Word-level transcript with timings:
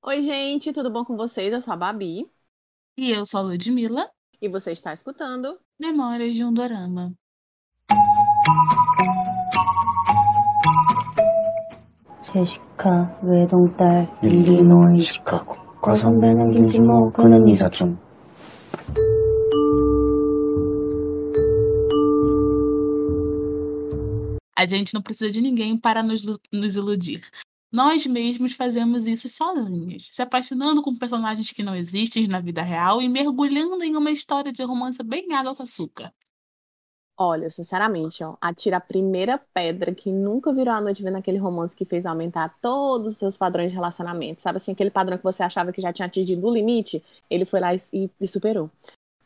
Oi, 0.00 0.21
gente, 0.21 0.71
tudo 0.71 0.89
bom 0.91 1.03
com 1.03 1.15
vocês? 1.17 1.51
Eu 1.53 1.59
sou 1.61 1.73
a 1.73 1.77
Babi 1.77 2.25
E 2.97 3.11
eu 3.11 3.25
sou 3.25 3.39
a 3.39 3.43
Ludmilla, 3.43 4.09
e 4.41 4.47
você 4.49 4.71
está 4.71 4.93
escutando. 4.93 5.59
Memórias 5.79 6.33
de 6.35 6.43
um 6.45 6.53
Dorama. 6.53 7.13
제시카 12.21 13.19
외동딸 13.23 14.07
릴리노 14.21 14.95
이시카고 14.95 15.95
선배는 15.95 16.51
김진모 16.51 17.11
그는 17.13 17.47
이사촌 17.47 17.97
A 24.55 24.65
gente 24.67 24.93
não 24.93 25.01
precisa 25.01 25.29
de 25.31 25.41
ninguém 25.41 25.77
para 25.77 26.03
nos, 26.03 26.23
lu- 26.23 26.39
nos 26.51 26.75
iludir. 26.75 27.21
Nós 27.71 28.05
mesmos 28.05 28.53
fazemos 28.53 29.07
isso 29.07 29.29
sozinhos, 29.29 30.07
se 30.07 30.21
apaixonando 30.21 30.81
com 30.81 30.93
personagens 30.93 31.51
que 31.51 31.63
não 31.63 31.73
existem 31.73 32.27
na 32.27 32.41
vida 32.41 32.61
real 32.61 33.01
e 33.01 33.07
mergulhando 33.07 33.81
em 33.83 33.95
uma 33.95 34.11
história 34.11 34.51
de 34.51 34.61
romance 34.61 35.01
bem 35.01 35.33
água 35.33 35.55
com 35.55 35.63
açúcar. 35.63 36.13
Olha, 37.17 37.49
sinceramente, 37.49 38.23
ó, 38.23 38.35
atira 38.41 38.77
a 38.77 38.81
primeira 38.81 39.37
pedra 39.53 39.93
que 39.93 40.11
nunca 40.11 40.51
virou 40.51 40.73
a 40.73 40.81
noite 40.81 41.03
vendo 41.03 41.17
aquele 41.17 41.37
romance 41.37 41.75
que 41.75 41.85
fez 41.85 42.05
aumentar 42.05 42.57
todos 42.59 43.09
os 43.09 43.17
seus 43.17 43.37
padrões 43.37 43.71
de 43.71 43.75
relacionamento. 43.75 44.41
Sabe 44.41 44.57
assim, 44.57 44.71
aquele 44.71 44.89
padrão 44.89 45.17
que 45.17 45.23
você 45.23 45.43
achava 45.43 45.71
que 45.71 45.79
já 45.81 45.93
tinha 45.93 46.07
atingido 46.07 46.45
o 46.45 46.51
limite, 46.53 47.01
ele 47.29 47.45
foi 47.45 47.59
lá 47.59 47.73
e, 47.73 48.09
e- 48.19 48.27
superou. 48.27 48.69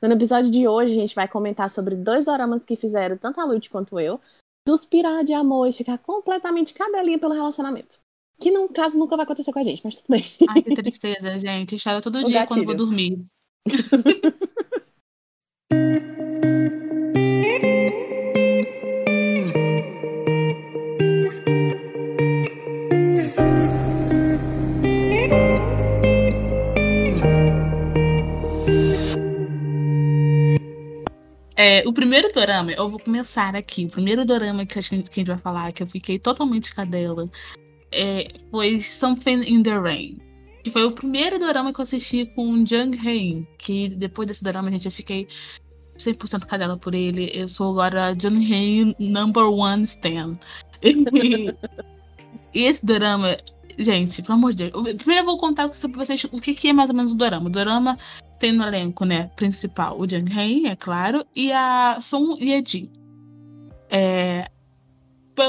No 0.02 0.12
episódio 0.12 0.52
de 0.52 0.68
hoje, 0.68 0.94
a 0.94 1.00
gente 1.00 1.16
vai 1.16 1.28
comentar 1.28 1.70
sobre 1.70 1.96
dois 1.96 2.26
doramas 2.26 2.66
que 2.66 2.76
fizeram 2.76 3.18
tanto 3.18 3.40
a 3.40 3.46
Lute 3.46 3.70
quanto 3.72 4.00
eu 4.00 4.20
suspirar 4.68 5.24
de 5.24 5.34
amor 5.34 5.68
e 5.68 5.72
ficar 5.72 5.98
completamente 5.98 6.74
cadelinha 6.74 7.18
pelo 7.18 7.34
relacionamento. 7.34 8.05
Que, 8.40 8.52
no 8.52 8.68
caso, 8.70 8.98
nunca 8.98 9.16
vai 9.16 9.24
acontecer 9.24 9.52
com 9.52 9.60
a 9.60 9.64
gente, 9.64 9.82
mas 9.84 9.96
tudo 9.96 10.08
bem. 10.10 10.24
Ai, 10.50 10.62
que 10.62 10.76
tristeza, 10.76 11.38
gente. 11.38 11.80
Choro 11.80 12.02
todo 12.02 12.20
O 12.20 12.24
dia 12.24 12.46
quando 12.46 12.66
vou 12.66 12.76
dormir. 12.76 13.26
É, 31.58 31.88
o 31.88 31.94
primeiro 31.94 32.32
dorama, 32.34 32.72
eu 32.74 32.90
vou 32.90 33.00
começar 33.00 33.56
aqui. 33.56 33.86
O 33.86 33.90
primeiro 33.90 34.26
dorama 34.26 34.66
que 34.66 34.78
a 34.78 34.82
gente, 34.82 35.10
que 35.10 35.20
a 35.20 35.22
gente 35.22 35.28
vai 35.30 35.38
falar, 35.38 35.72
que 35.72 35.82
eu 35.82 35.88
fiquei 35.88 36.20
totalmente 36.20 36.76
cadela, 36.76 37.30
é, 37.96 38.28
foi 38.52 38.80
Something 38.80 39.42
in 39.48 39.64
the 39.64 39.78
Rain. 39.80 40.18
Que 40.64 40.72
foi 40.72 40.84
o 40.84 40.92
primeiro 40.92 41.38
dorama 41.40 41.74
que 41.74 41.80
eu 41.80 41.84
assisti 41.84 42.26
com 42.36 42.66
Jung 42.66 42.98
Hae-in. 42.98 43.46
Que 43.58 43.90
depois 43.90 44.28
desse 44.28 44.44
dorama, 44.44 44.72
gente, 44.72 44.86
eu 44.86 44.92
fiquei 44.92 45.28
100% 45.98 46.46
cadela 46.46 46.76
por 46.78 46.96
ele. 46.96 47.30
Eu 47.34 47.48
sou 47.48 47.72
agora 47.80 48.14
Jung 48.20 48.38
Hae-in 48.52 48.96
number 49.00 49.48
one 49.48 49.84
stan. 49.84 50.38
E, 50.82 50.92
e 52.54 52.64
esse 52.64 52.84
dorama, 52.86 53.38
gente, 53.78 54.22
pelo 54.24 54.34
amor 54.40 54.54
de 54.54 54.70
Deus. 54.70 54.88
eu- 54.88 54.96
Primeiro 54.96 55.22
eu 55.22 55.26
vou 55.26 55.38
contar 55.38 55.74
sobre 55.76 55.98
vocês 55.98 56.24
o 56.26 56.42
que, 56.42 56.56
que 56.56 56.70
é 56.70 56.74
mais 56.74 56.90
ou 56.90 56.96
menos 56.96 57.12
o 57.12 57.16
dorama. 57.16 57.48
O 57.48 57.52
dorama 57.52 57.98
tem 58.40 58.52
no 58.52 58.64
elenco, 58.66 59.06
né, 59.06 59.30
principal 59.36 59.98
o 60.00 60.10
Jung 60.10 60.32
Hae-in, 60.34 60.68
é 60.68 60.76
claro, 60.76 61.26
e 61.36 61.52
a 61.52 62.00
Song 62.02 62.44
Ye-ji. 62.44 62.92
É, 63.90 64.50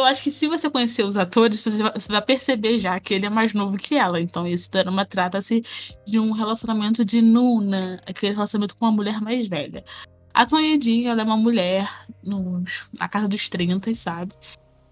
acho 0.07 0.23
que 0.23 0.31
se 0.31 0.49
você 0.49 0.71
conhecer 0.71 1.05
os 1.05 1.17
atores, 1.17 1.63
você 1.63 1.83
vai, 1.83 2.23
perceber 2.23 2.79
já 2.79 2.99
que 2.99 3.15
ele 3.15 3.27
é 3.27 3.31
mais 3.31 3.53
novo 3.53 3.77
que 3.77 3.97
ela. 3.97 4.21
Então, 4.21 4.47
esse 4.47 4.71
drama 4.71 5.05
trata-se 5.05 5.63
de 6.07 6.19
um 6.19 6.33
relacionamento 6.33 7.05
de 7.05 7.21
Nuna, 7.21 8.01
aquele 8.07 8.35
relacionamento 8.35 8.77
com 8.77 8.87
uma 8.87 8.93
mulher 8.93 9.21
mais 9.21 9.47
velha. 9.47 9.85
A 10.33 10.49
Song 10.49 10.63
Ye-ji, 10.63 11.07
ela 11.07 11.23
é 11.23 11.25
uma 11.25 11.37
mulher 11.37 12.07
nos- 12.23 12.87
na 12.99 13.09
casa 13.09 13.27
dos 13.27 13.49
30, 13.49 13.95
sabe? 13.95 14.35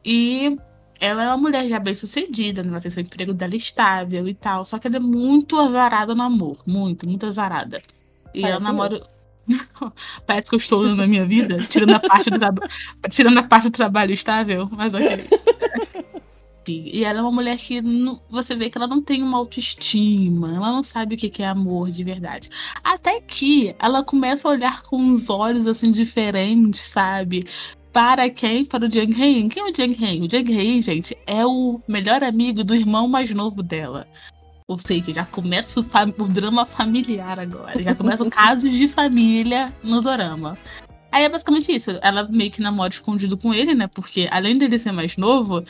E 0.05 0.57
ela 1.01 1.25
é 1.25 1.27
uma 1.29 1.37
mulher 1.37 1.67
já 1.67 1.79
bem 1.79 1.95
sucedida, 1.95 2.63
né? 2.63 2.71
ela 2.71 2.81
tem 2.81 2.91
seu 2.91 3.03
emprego 3.03 3.35
dela 3.35 3.55
estável 3.57 4.29
e 4.29 4.35
tal. 4.35 4.65
Só 4.65 4.79
que 4.79 4.87
ela 4.87 4.97
é 4.97 5.01
muito 5.01 5.59
azarada 5.59 6.15
no 6.15 6.23
amor. 6.23 6.63
Muito, 6.67 7.09
muito 7.09 7.27
azarada. 7.27 7.83
E 8.33 8.41
ela 8.41 8.53
Parece 8.53 8.67
namora. 8.67 9.14
Parece 10.27 10.49
que 10.49 10.55
eu 10.55 10.59
estou 10.59 10.94
na 10.94 11.06
minha 11.06 11.27
vida, 11.27 11.62
tirando 11.69 11.94
a 11.94 12.00
parte 12.00 12.31
do 12.31 12.38
trabalho. 12.38 12.72
tirando 13.10 13.38
a 13.38 13.43
parte 13.43 13.65
do 13.65 13.71
trabalho 13.71 14.12
estável, 14.12 14.69
mas 14.72 14.93
ok. 14.94 15.05
E 16.66 17.05
ela 17.05 17.19
é 17.19 17.22
uma 17.22 17.31
mulher 17.31 17.59
que 17.59 17.82
não- 17.82 18.21
você 18.31 18.56
vê 18.56 18.71
que 18.71 18.78
ela 18.78 18.87
não 18.87 19.03
tem 19.03 19.22
uma 19.22 19.37
autoestima, 19.37 20.55
ela 20.55 20.72
não 20.72 20.82
sabe 20.82 21.15
o 21.15 21.19
que 21.19 21.43
é 21.43 21.47
amor 21.47 21.91
de 21.91 22.03
verdade. 22.03 22.49
Até 22.82 23.21
que 23.21 23.75
ela 23.78 24.03
começa 24.03 24.49
a 24.49 24.50
olhar 24.50 24.81
com 24.82 24.97
uns 24.97 25.28
olhos 25.28 25.66
assim 25.66 25.91
diferentes, 25.91 26.81
sabe? 26.81 27.44
Para 27.93 28.31
quem? 28.31 28.65
Para 28.65 28.87
o 28.87 28.91
Jung 28.91 29.12
Hae-in. 29.15 29.49
Quem 29.49 29.62
é 29.62 29.71
o 29.71 29.75
Jung 29.75 30.05
Hae-in? 30.05 30.26
O 30.26 30.31
Jung 30.31 30.53
Hae-in, 30.59 30.81
gente, 30.81 31.16
é 31.26 31.44
o 31.47 31.81
melhor 31.87 32.25
amigo 32.25 32.65
do 32.65 32.75
irmão 32.75 33.06
mais 33.06 33.31
novo 33.31 33.62
dela. 33.62 34.09
Ou 34.67 34.79
seja, 34.79 35.13
já 35.13 35.25
começa 35.27 35.79
o, 35.81 35.85
o 36.23 36.29
drama 36.29 36.65
familiar 36.65 37.39
agora. 37.39 37.83
Já 37.83 37.95
começam 37.95 38.31
casos 38.31 38.73
de 38.73 38.89
família 38.89 39.73
no 39.83 40.01
dorama. 40.01 40.57
Aí 41.13 41.25
é 41.25 41.29
basicamente 41.29 41.71
isso. 41.75 41.91
Ela 42.03 42.27
meio 42.29 42.51
que 42.51 42.63
namora 42.63 42.91
escondido 42.93 43.37
com 43.37 43.53
ele, 43.53 43.75
né? 43.75 43.87
Porque 43.87 44.27
além 44.31 44.57
dele 44.57 44.79
ser 44.79 44.91
mais 44.91 45.17
novo, 45.19 45.63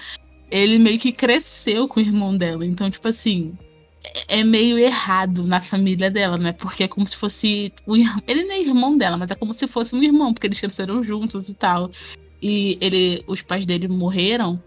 ele 0.51 0.79
meio 0.79 0.99
que 0.99 1.11
cresceu 1.13 1.89
com 1.89 1.99
o 1.99 2.03
irmão 2.03 2.37
dela. 2.37 2.65
Então, 2.65 2.89
tipo 2.89 3.09
assim, 3.09 3.59
é 4.29 4.45
meio 4.45 4.79
errado 4.79 5.45
na 5.45 5.61
família 5.61 6.09
dela, 6.09 6.39
né? 6.39 6.53
Porque 6.53 6.85
é 6.85 6.89
como 6.89 7.07
se 7.07 7.17
fosse. 7.17 7.73
Ir- 7.89 8.23
Ele 8.29 8.45
não 8.45 8.55
é 8.55 8.61
irmão 8.61 8.95
dela, 8.97 9.17
mas 9.17 9.31
é 9.31 9.35
como 9.35 9.53
se 9.53 9.67
fosse 9.67 9.95
um 9.97 10.03
irmão, 10.05 10.33
porque 10.33 10.47
eles 10.47 10.61
cresceram 10.61 11.03
juntos 11.03 11.49
e 11.49 11.55
tal. 11.55 11.91
E 12.41 12.79
ele, 12.81 13.25
os 13.27 13.43
pais 13.43 13.67
dele 13.67 13.89
morreram. 13.89 14.63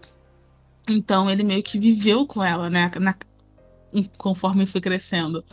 Então 0.88 1.30
ele 1.30 1.42
meio 1.42 1.62
que 1.62 1.78
viveu 1.78 2.26
com 2.26 2.42
ela, 2.44 2.68
né? 2.68 2.90
na- 3.00 3.14
conforme 4.16 4.66
foi 4.66 4.80
crescendo. 4.80 5.44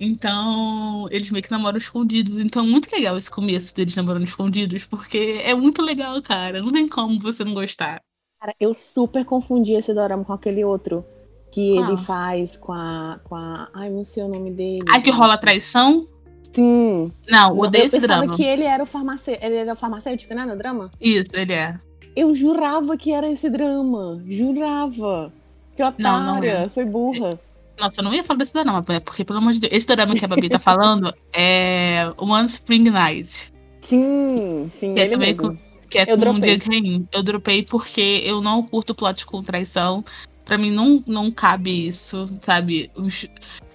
Então, 0.00 1.06
eles 1.10 1.30
meio 1.30 1.42
que 1.42 1.50
namoram 1.50 1.78
escondidos. 1.78 2.40
Então, 2.40 2.66
muito 2.66 2.90
legal 2.92 3.16
esse 3.16 3.30
começo 3.30 3.74
deles 3.74 3.94
namorando 3.96 4.24
escondidos, 4.24 4.84
porque 4.84 5.40
é 5.44 5.54
muito 5.54 5.80
legal, 5.82 6.20
cara. 6.20 6.60
Não 6.60 6.70
tem 6.72 6.88
como 6.88 7.20
você 7.20 7.44
não 7.44 7.54
gostar. 7.54 8.00
Cara, 8.40 8.54
eu 8.60 8.74
super 8.74 9.24
confundi 9.24 9.72
esse 9.72 9.94
dorama 9.94 10.24
com 10.24 10.32
aquele 10.32 10.64
outro 10.64 11.04
que 11.52 11.74
Qual? 11.76 11.88
ele 11.92 11.96
faz 12.02 12.56
com 12.56 12.72
a, 12.72 13.20
com 13.24 13.36
a. 13.36 13.68
Ai, 13.72 13.88
não 13.88 14.02
sei 14.02 14.24
o 14.24 14.28
nome 14.28 14.50
dele. 14.50 14.84
Ai, 14.88 15.00
que 15.00 15.10
rola 15.10 15.38
traição? 15.38 16.06
Sim. 16.52 17.10
Não, 17.28 17.56
odeio 17.58 17.82
eu 17.84 17.86
esse 17.86 18.00
pensava 18.00 18.20
drama. 18.22 18.36
que 18.36 18.44
ele 18.44 18.64
era 18.64 18.82
o 18.82 18.86
farmacêutico. 18.86 19.46
Ele 19.46 19.56
era 19.56 19.72
o 19.72 19.76
farmacêutico, 19.76 20.34
né, 20.34 20.44
no 20.44 20.56
drama? 20.56 20.90
Isso, 21.00 21.30
ele 21.34 21.52
é. 21.52 21.78
Eu 22.14 22.34
jurava 22.34 22.96
que 22.96 23.12
era 23.12 23.28
esse 23.28 23.48
drama. 23.48 24.22
Jurava. 24.28 25.32
Que 25.74 25.82
Não, 25.82 25.90
não 25.98 26.30
otária. 26.36 26.50
é. 26.50 26.68
Foi 26.68 26.84
burra. 26.84 27.38
Nossa, 27.78 28.00
eu 28.00 28.04
não 28.04 28.14
ia 28.14 28.24
falar 28.24 28.38
desse 28.38 28.52
drama, 28.52 28.84
é 28.88 29.00
porque, 29.00 29.24
pelo 29.24 29.38
amor 29.38 29.52
de 29.52 29.60
Deus, 29.60 29.72
esse 29.72 29.86
drama 29.86 30.14
que 30.14 30.24
a 30.24 30.28
Babi 30.28 30.48
tá 30.48 30.58
falando 30.60 31.12
é 31.32 32.12
One 32.18 32.46
Spring 32.46 32.90
Night. 32.90 33.52
Sim, 33.80 34.66
sim, 34.68 34.94
Que 34.94 35.00
é 35.00 35.08
também 35.08 35.28
mesmo. 35.28 35.58
Que 35.90 35.98
é 35.98 36.02
Eu 36.02 36.18
com. 36.18 36.36
Jung 36.36 36.60
Hae-in. 36.70 37.08
Eu 37.12 37.22
dropei 37.22 37.62
porque 37.62 38.22
eu 38.24 38.40
não 38.40 38.62
curto 38.62 38.94
plot 38.94 39.26
com 39.26 39.42
traição. 39.42 40.04
Pra 40.44 40.58
mim 40.58 40.70
não, 40.70 40.98
não 41.06 41.30
cabe 41.30 41.86
isso, 41.88 42.26
sabe? 42.42 42.90
Os... 42.94 43.26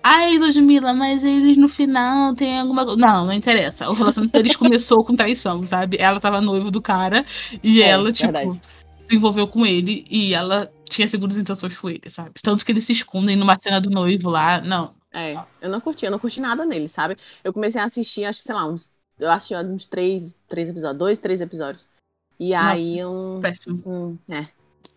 Ai, 0.04 0.38
Ludmilla, 0.38 0.94
mas 0.94 1.24
eles 1.24 1.58
no 1.58 1.68
final 1.68 2.34
tem 2.34 2.60
alguma 2.60 2.86
coisa. 2.86 3.00
Não, 3.00 3.26
não 3.26 3.34
interessa. 3.34 3.90
O 3.90 3.94
relacionamento 3.94 4.34
deles 4.34 4.56
começou 4.56 5.04
com 5.04 5.16
traição, 5.16 5.66
sabe? 5.66 5.98
Ela 6.00 6.20
tava 6.20 6.42
noiva 6.42 6.70
do 6.72 6.82
cara 6.82 7.26
e 7.64 7.82
É, 7.82 7.90
ela, 7.90 8.12
tipo, 8.12 8.32
verdade. 8.32 8.62
Se 9.10 9.16
envolveu 9.16 9.48
com 9.48 9.66
ele 9.66 10.06
e 10.10 10.34
ela 10.34 10.72
tinha 10.88 11.08
segundas 11.08 11.38
intenções 11.38 11.78
com 11.78 11.90
ele, 11.90 12.10
sabe? 12.10 12.32
Tanto 12.42 12.64
que 12.66 12.72
eles 12.72 12.86
se 12.86 12.92
escondem 12.92 13.36
numa 13.36 13.58
cena 13.60 13.82
do 13.82 13.90
noivo 13.90 14.30
lá. 14.30 14.62
Não. 14.62 14.94
É, 15.12 15.36
eu 15.62 15.70
não 15.70 15.82
curti, 15.82 16.06
eu 16.06 16.12
não 16.12 16.20
curti 16.20 16.40
nada 16.40 16.64
nele, 16.66 16.88
sabe? 16.88 17.18
Eu 17.44 17.52
comecei 17.52 17.82
a 17.82 17.86
assistir, 17.86 18.26
acho 18.26 18.40
que, 18.40 18.46
sei 18.46 18.56
lá, 18.56 18.66
uns. 18.68 18.92
Eu 19.20 19.32
assisti 19.32 19.56
uns 19.56 19.86
três, 19.86 20.38
três 20.48 20.70
episódios, 20.70 21.00
dois, 21.00 21.18
três 21.18 21.42
episódios. 21.42 21.88
E 22.40 22.54
Nossa, 22.54 22.70
aí 22.70 23.04
um. 23.06 23.42
Péssimo. 23.42 23.82
um 23.86 24.18
é. 24.34 24.48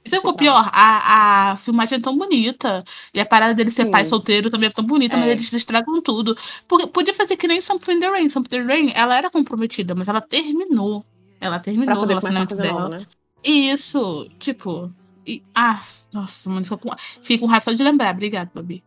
Isso 0.04 0.16
é 0.16 0.18
Deixa 0.18 0.28
o 0.28 0.36
pior, 0.36 0.68
a, 0.72 1.52
a 1.52 1.56
filmagem 1.56 1.98
é 1.98 2.00
tão 2.00 2.16
bonita. 2.18 2.84
E 3.14 3.20
a 3.20 3.26
parada 3.26 3.54
dele 3.54 3.70
ser 3.70 3.84
Sim. 3.84 3.90
pai 3.90 4.04
solteiro 4.04 4.50
também 4.50 4.68
é 4.68 4.72
tão 4.72 4.84
bonita, 4.84 5.16
mas 5.16 5.28
É. 5.28 5.32
eles 5.32 5.52
estragam 5.52 6.02
tudo. 6.02 6.36
Porque 6.68 6.86
podia 6.88 7.14
fazer 7.14 7.36
que 7.36 7.46
nem 7.46 7.60
Something 7.60 7.92
in 7.92 8.00
the 8.00 8.10
Rain. 8.10 8.28
Something 8.28 8.56
in 8.56 8.66
the 8.66 8.72
Rain, 8.72 8.92
ela 8.94 9.16
era 9.16 9.30
comprometida, 9.30 9.94
mas 9.94 10.08
ela 10.08 10.20
terminou. 10.20 11.04
Ela 11.40 11.58
terminou 11.58 12.02
o 12.02 12.04
relacionamento 12.04 12.54
dela. 12.56 12.72
nova, 12.82 12.98
né? 12.98 13.06
E 13.44 13.70
isso, 13.70 14.28
tipo. 14.38 14.92
e- 15.26 15.42
ah, 15.54 15.80
nossa, 16.12 16.48
mano, 16.50 16.64
fico 16.64 16.78
com, 16.78 16.90
fiquei 17.20 17.38
com 17.38 17.46
raiva 17.46 17.64
só 17.64 17.72
de 17.72 17.82
lembrar. 17.82 18.14
Obrigada, 18.14 18.50
Babi. 18.54 18.82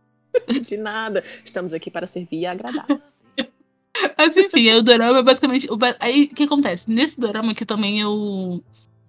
De 0.62 0.76
nada. 0.76 1.24
Estamos 1.44 1.72
aqui 1.72 1.90
para 1.90 2.06
servir 2.06 2.40
e 2.40 2.46
agradar. 2.46 2.86
Mas 4.18 4.36
enfim, 4.36 4.70
o 4.72 4.82
dorama 4.82 5.18
é 5.18 5.22
basicamente. 5.22 5.68
o 5.70 5.78
Aí 5.98 6.24
o 6.24 6.34
que 6.34 6.44
acontece? 6.44 6.90
Nesse 6.90 7.18
dorama 7.18 7.54
que 7.54 7.64
também 7.64 8.00
eu. 8.00 8.62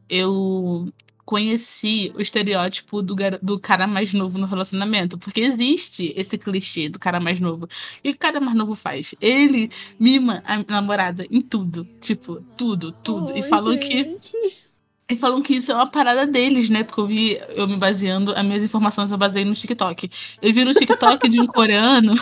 Eu 0.10 0.92
conheci 1.26 2.14
o 2.16 2.22
estereótipo 2.22 3.02
do, 3.02 3.14
do 3.42 3.60
cara 3.60 3.86
mais 3.86 4.14
novo 4.14 4.38
no 4.38 4.46
relacionamento. 4.48 5.18
Porque 5.18 5.42
existe 5.42 6.14
esse 6.16 6.38
clichê 6.38 6.88
do 6.88 6.98
cara 6.98 7.20
mais 7.20 7.38
novo. 7.42 7.68
E 8.02 8.10
o 8.10 8.12
que 8.14 8.18
o 8.18 8.20
cara 8.20 8.40
mais 8.40 8.56
novo 8.56 8.76
faz? 8.76 9.14
Ele 9.20 9.70
mima 10.00 10.42
a 10.46 10.64
namorada 10.72 11.28
em 11.30 11.42
tudo. 11.42 11.84
Tipo, 12.00 12.42
tudo, 12.56 12.94
tudo. 12.94 13.38
E 13.38 13.44
falam 13.44 13.74
gente. 13.74 13.90
que. 14.32 14.67
E 15.09 15.15
falam 15.15 15.42
que 15.42 15.56
isso 15.56 15.71
é 15.71 15.75
uma 15.75 15.88
parada 15.89 16.27
deles, 16.27 16.69
né? 16.69 16.83
Porque 16.83 17.00
eu 17.00 17.07
vi, 17.07 17.39
eu 17.56 17.68
me 17.68 17.77
baseando, 17.77 18.33
as 18.33 18.44
minhas 18.44 18.63
informações 18.63 19.12
eu 19.12 19.18
baseei 19.18 19.45
no 19.45 19.54
TikTok. 19.54 20.09
Eu 20.42 20.54
vi 20.54 20.65
no 20.65 20.74
TikTok 20.74 21.30
de 21.30 21.39
um 21.39 21.48
coreano 21.48 22.13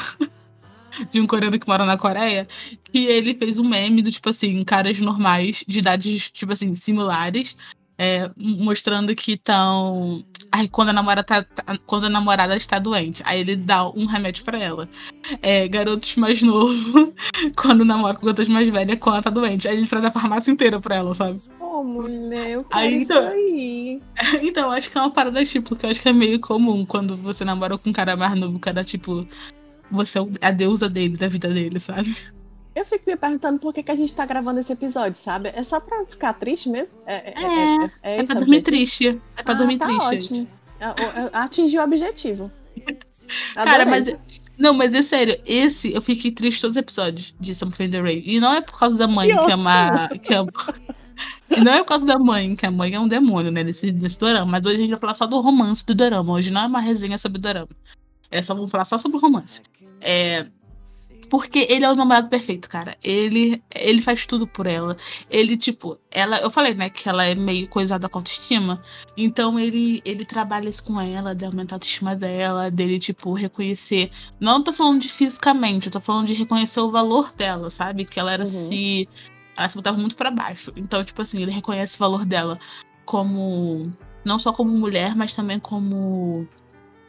de 1.12 1.20
um 1.20 1.28
coreano 1.28 1.60
que 1.60 1.68
mora 1.68 1.86
na 1.86 1.98
Coreia, 1.98 2.48
que 2.86 3.06
ele 3.06 3.36
fez 3.36 3.60
um 3.60 3.68
meme 3.68 4.02
do 4.02 4.12
tipo 4.12 4.30
assim, 4.30 4.64
caras 4.64 5.00
normais, 5.00 5.64
de 5.68 5.80
idades, 5.80 6.30
tipo 6.32 6.54
assim, 6.54 6.74
similares, 6.74 7.58
é, 7.98 8.30
mostrando 8.38 9.16
que 9.16 9.34
estão. 9.34 10.24
Ai, 10.52 10.68
quando 10.68 10.90
a 10.90 10.94
namorada 10.94 11.24
tá, 11.24 11.44
tá, 11.44 11.78
quando 11.86 12.06
a 12.06 12.10
namorada 12.10 12.56
está 12.56 12.78
doente, 12.78 13.22
aí 13.26 13.40
ele 13.40 13.56
dá 13.56 13.90
um 13.90 14.06
remédio 14.06 14.44
para 14.44 14.60
ela. 14.60 14.90
É, 15.42 15.68
garotos 15.68 16.16
mais 16.16 16.42
novos, 16.42 17.14
quando 17.56 17.86
namora 17.86 18.16
com 18.16 18.26
garotas 18.26 18.50
mais 18.50 18.70
velhas, 18.70 19.00
quando 19.00 19.16
ela 19.16 19.24
tá 19.24 19.30
doente. 19.30 19.68
Aí 19.68 19.78
ele 19.78 19.88
traz 19.88 20.06
a 20.06 20.12
farmácia 20.12 20.52
inteira 20.52 20.80
pra 20.80 20.96
ela, 20.96 21.14
sabe? 21.14 21.42
Oh, 21.76 21.84
mulher, 21.84 22.52
eu 22.52 22.64
quero 22.64 22.86
aí, 22.86 23.04
então, 23.04 23.24
isso 23.24 23.34
aí. 23.34 24.02
Então, 24.42 24.72
acho 24.72 24.90
que 24.90 24.98
é 24.98 25.02
uma 25.02 25.12
parada 25.12 25.44
tipo, 25.44 25.76
que 25.76 25.86
eu 25.86 25.90
acho 25.90 26.02
que 26.02 26.08
é 26.08 26.14
meio 26.14 26.40
comum 26.40 26.86
quando 26.86 27.18
você 27.18 27.44
namora 27.44 27.78
com 27.78 27.90
um 27.90 27.94
cara 27.94 28.16
mais 28.16 28.40
novo, 28.40 28.58
cara, 28.60 28.82
tipo, 28.82 29.28
você 29.92 30.20
é 30.20 30.48
a 30.48 30.52
deusa 30.52 30.88
dele, 30.88 31.18
da 31.18 31.28
vida 31.28 31.50
dele, 31.50 31.78
sabe? 31.80 32.16
Eu 32.74 32.86
fico 32.86 33.10
me 33.10 33.18
perguntando 33.18 33.60
por 33.60 33.74
que, 33.74 33.84
que 33.84 33.92
a 33.92 33.96
gente 33.96 34.14
tá 34.16 34.26
gravando 34.26 34.60
esse 34.60 34.72
episódio, 34.72 35.18
sabe? 35.18 35.52
É 35.54 35.64
só 35.64 35.82
pra 35.82 36.06
ficar 36.06 36.32
triste 36.34 36.70
mesmo? 36.70 36.98
É, 37.06 37.16
é, 37.16 37.34
é, 37.44 37.92
é, 38.04 38.20
é 38.20 38.24
pra 38.24 38.36
dormir 38.36 38.62
triste. 38.62 39.22
É 39.36 39.44
pra 39.44 39.54
ah, 39.54 39.58
dormir 39.58 39.78
tá 39.78 39.86
triste. 39.86 40.34
Ótimo. 40.34 40.48
Atingiu 41.34 41.82
o 41.82 41.86
objetivo. 41.86 42.52
Cara, 43.56 43.86
mas. 43.86 44.16
Não, 44.58 44.74
mas 44.74 44.94
é 44.94 45.02
sério, 45.02 45.38
esse 45.46 45.94
eu 45.94 46.02
fiquei 46.02 46.32
triste 46.32 46.62
todos 46.62 46.78
os 46.78 46.82
episódios 46.82 47.34
de 47.40 47.54
Something 47.54 47.90
the 47.90 48.02
Ray. 48.02 48.24
E 48.26 48.40
não 48.40 48.54
é 48.54 48.62
por 48.62 48.80
causa 48.80 48.98
da 48.98 49.08
mãe, 49.08 49.30
que, 49.30 49.46
que 49.46 49.52
é 49.52 49.56
uma. 49.56 50.08
Que 50.10 50.34
é... 50.34 50.38
E 50.42 50.95
não 51.50 51.74
é 51.74 51.80
por 51.80 51.90
causa 51.90 52.06
da 52.06 52.18
mãe, 52.18 52.56
que 52.56 52.66
a 52.66 52.72
mãe 52.72 52.94
é 52.94 53.00
um 53.00 53.08
demônio, 53.08 53.52
né, 53.52 53.64
nesse, 53.64 53.92
nesse 53.92 54.20
dorama. 54.20 54.52
Mas 54.52 54.66
hoje 54.66 54.78
a 54.78 54.80
gente 54.80 54.90
vai 54.90 55.00
falar 55.00 55.14
só 55.14 55.26
do 55.26 55.40
romance 55.40 55.86
do 55.86 55.94
dorama. 55.94 56.34
Hoje 56.34 56.52
não 56.52 56.62
é 56.62 56.68
uma 56.68 56.80
resenha 56.80 57.18
sobre 57.18 57.38
o 57.38 57.42
dorama. 57.42 57.70
É 58.32 58.42
só 58.42 58.54
vamos 58.54 58.72
falar 58.72 58.86
só 58.86 58.98
sobre 58.98 59.18
o 59.18 59.22
romance. 59.22 59.62
É, 60.02 60.48
porque 61.30 61.68
ele 61.70 61.86
é 61.86 61.92
o 61.92 61.96
namorado 61.96 62.30
perfeito, 62.30 62.70
cara. 62.70 62.96
Ele, 63.04 63.62
ele 63.74 64.02
faz 64.02 64.26
tudo 64.26 64.48
por 64.48 64.66
ela. 64.68 64.96
Ele, 65.30 65.58
tipo, 65.58 65.98
ela. 66.12 66.38
Eu 66.40 66.50
falei, 66.50 66.74
né, 66.74 66.90
que 66.90 67.10
ela 67.10 67.26
é 67.26 67.36
meio 67.36 67.68
coisada 67.68 68.08
com 68.08 68.20
autoestima. 68.20 68.82
Então 69.18 69.60
ele, 69.60 70.02
ele 70.06 70.26
trabalha 70.26 70.70
isso 70.70 70.84
com 70.84 71.00
ela, 71.00 71.34
de 71.34 71.46
aumentar 71.46 71.76
a 71.76 71.78
autoestima 71.78 72.16
dela, 72.16 72.70
dele, 72.70 73.00
tipo, 73.00 73.34
reconhecer. 73.34 74.10
Não 74.40 74.64
tô 74.64 74.72
falando 74.74 75.02
de 75.02 75.10
fisicamente, 75.10 75.88
eu 75.88 75.92
tô 75.92 76.00
falando 76.00 76.28
de 76.28 76.34
reconhecer 76.34 76.80
o 76.80 76.92
valor 76.92 77.34
dela, 77.34 77.70
sabe? 77.70 78.06
Que 78.06 78.20
ela 78.20 78.32
era 78.32 78.44
uhum. 78.44 78.50
se. 78.50 79.10
Ela 79.58 79.70
se 79.70 79.76
botava 79.76 79.98
muito 79.98 80.16
para 80.16 80.32
baixo. 80.32 80.72
Então, 80.76 81.04
tipo 81.04 81.22
assim, 81.22 81.42
ele 81.42 81.52
reconhece 81.52 81.96
o 81.96 82.00
valor 82.00 82.26
dela 82.26 82.60
como. 83.06 83.92
Não 84.24 84.40
só 84.40 84.52
como 84.52 84.72
mulher, 84.72 85.16
mas 85.16 85.36
também 85.36 85.60
como 85.60 86.48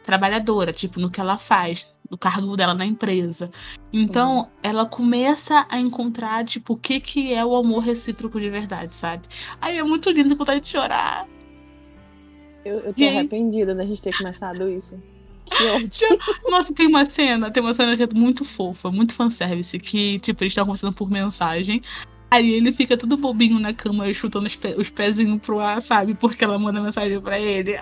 trabalhadora, 0.03 0.71
tipo, 0.71 0.99
no 0.99 1.09
que 1.09 1.19
ela 1.19 1.37
faz, 1.37 1.93
no 2.09 2.17
cargo 2.17 2.55
dela 2.55 2.73
na 2.73 2.85
empresa. 2.85 3.49
Então, 3.91 4.37
uhum. 4.37 4.47
ela 4.63 4.85
começa 4.85 5.65
a 5.69 5.79
encontrar, 5.79 6.45
tipo, 6.45 6.73
o 6.73 6.77
que, 6.77 6.99
que 6.99 7.33
é 7.33 7.43
o 7.43 7.55
amor 7.55 7.79
recíproco 7.79 8.39
de 8.39 8.49
verdade, 8.49 8.95
sabe? 8.95 9.27
Aí 9.59 9.77
é 9.77 9.83
muito 9.83 10.09
lindo 10.09 10.35
vontade 10.35 10.61
de 10.61 10.69
chorar. 10.69 11.27
Eu, 12.63 12.79
eu 12.79 12.93
tô 12.93 13.03
arrependida 13.03 13.73
da 13.75 13.85
gente 13.85 14.01
ter 14.01 14.15
começado 14.17 14.69
isso. 14.69 15.01
Nossa, 16.49 16.73
tem 16.73 16.87
uma 16.87 17.05
cena, 17.05 17.49
tem 17.49 17.63
uma 17.63 17.73
cena 17.73 17.95
que 17.95 18.03
é 18.03 18.07
muito 18.07 18.43
fofa, 18.43 18.91
muito 18.91 19.13
fanservice, 19.13 19.79
que, 19.79 20.19
tipo, 20.19 20.43
eles 20.43 20.51
estão 20.51 20.65
conversando 20.65 20.93
por 20.93 21.09
mensagem. 21.09 21.81
Aí 22.29 22.51
ele 22.51 22.73
fica 22.73 22.97
todo 22.97 23.15
bobinho 23.15 23.57
na 23.57 23.73
cama, 23.73 24.11
chutando 24.13 24.47
os, 24.47 24.55
pe 24.55 24.75
os 24.77 24.89
pezinhos 24.89 25.39
pro 25.41 25.59
ar, 25.59 25.81
sabe? 25.81 26.13
Porque 26.13 26.43
ela 26.43 26.59
manda 26.59 26.81
mensagem 26.81 27.21
pra 27.21 27.39
ele. 27.39 27.79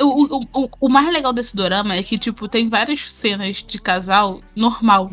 O, 0.00 0.36
o, 0.36 0.44
o, 0.52 0.68
o, 0.80 0.88
mais 0.88 1.10
legal 1.10 1.32
desse 1.32 1.56
dorama 1.56 1.94
é 1.94 2.02
que, 2.02 2.18
tipo, 2.18 2.46
tem 2.46 2.68
várias 2.68 3.10
cenas 3.10 3.64
de 3.66 3.80
casal 3.80 4.42
normal. 4.54 5.10